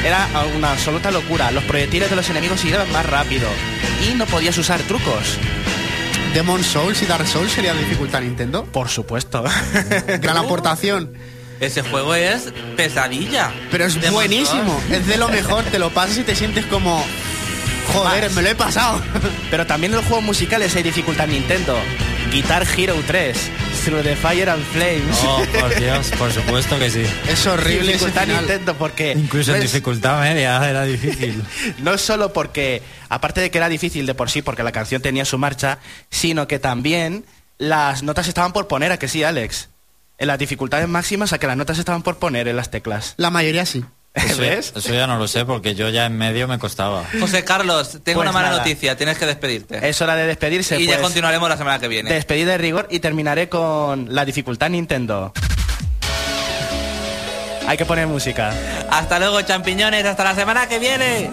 [0.03, 1.51] Era una absoluta locura.
[1.51, 3.47] Los proyectiles de los enemigos iban más rápido.
[4.09, 5.37] Y no podías usar trucos.
[6.33, 8.63] Demon Souls y Dark Souls sería dificultad Nintendo.
[8.65, 9.43] Por supuesto.
[10.21, 11.13] Gran aportación.
[11.59, 13.51] Ese juego es pesadilla.
[13.71, 14.79] Pero es De buenísimo.
[14.89, 15.63] Es de lo mejor.
[15.65, 17.03] Te lo pasas y te sientes como.
[17.93, 18.33] Joder, Más.
[18.33, 19.01] me lo he pasado.
[19.51, 21.75] Pero también en los juegos musicales hay dificultad Nintendo.
[22.31, 23.37] Guitar Hero 3,
[23.83, 25.17] Through the Fire and Flames.
[25.25, 27.03] Oh, por Dios, por supuesto que sí.
[27.27, 28.37] Es horrible ese dificultad final.
[28.37, 31.43] Nintendo porque Incluso en dificultad media era difícil.
[31.79, 35.01] no es solo porque, aparte de que era difícil de por sí, porque la canción
[35.01, 37.23] tenía su marcha, sino que también
[37.57, 39.69] las notas estaban por poner, a que sí, Alex.
[40.17, 43.13] En las dificultades máximas, a que las notas estaban por poner en las teclas.
[43.17, 43.85] La mayoría sí.
[44.13, 44.73] Eso, ¿Ves?
[44.75, 47.03] eso ya no lo sé porque yo ya en medio me costaba.
[47.19, 48.57] José Carlos, tengo Pues una mala nada.
[48.59, 48.97] noticia.
[48.97, 49.87] Tienes que despedirte.
[49.87, 50.79] Es hora de despedirse.
[50.79, 52.11] y ya pues, continuaremos la semana que viene.
[52.11, 55.31] Despedida de rigor y terminaré con la dificultad Nintendo.
[57.67, 58.51] Hay que poner música.
[58.89, 60.03] Hasta luego, champiñones.
[60.03, 61.29] Hasta la semana que viene.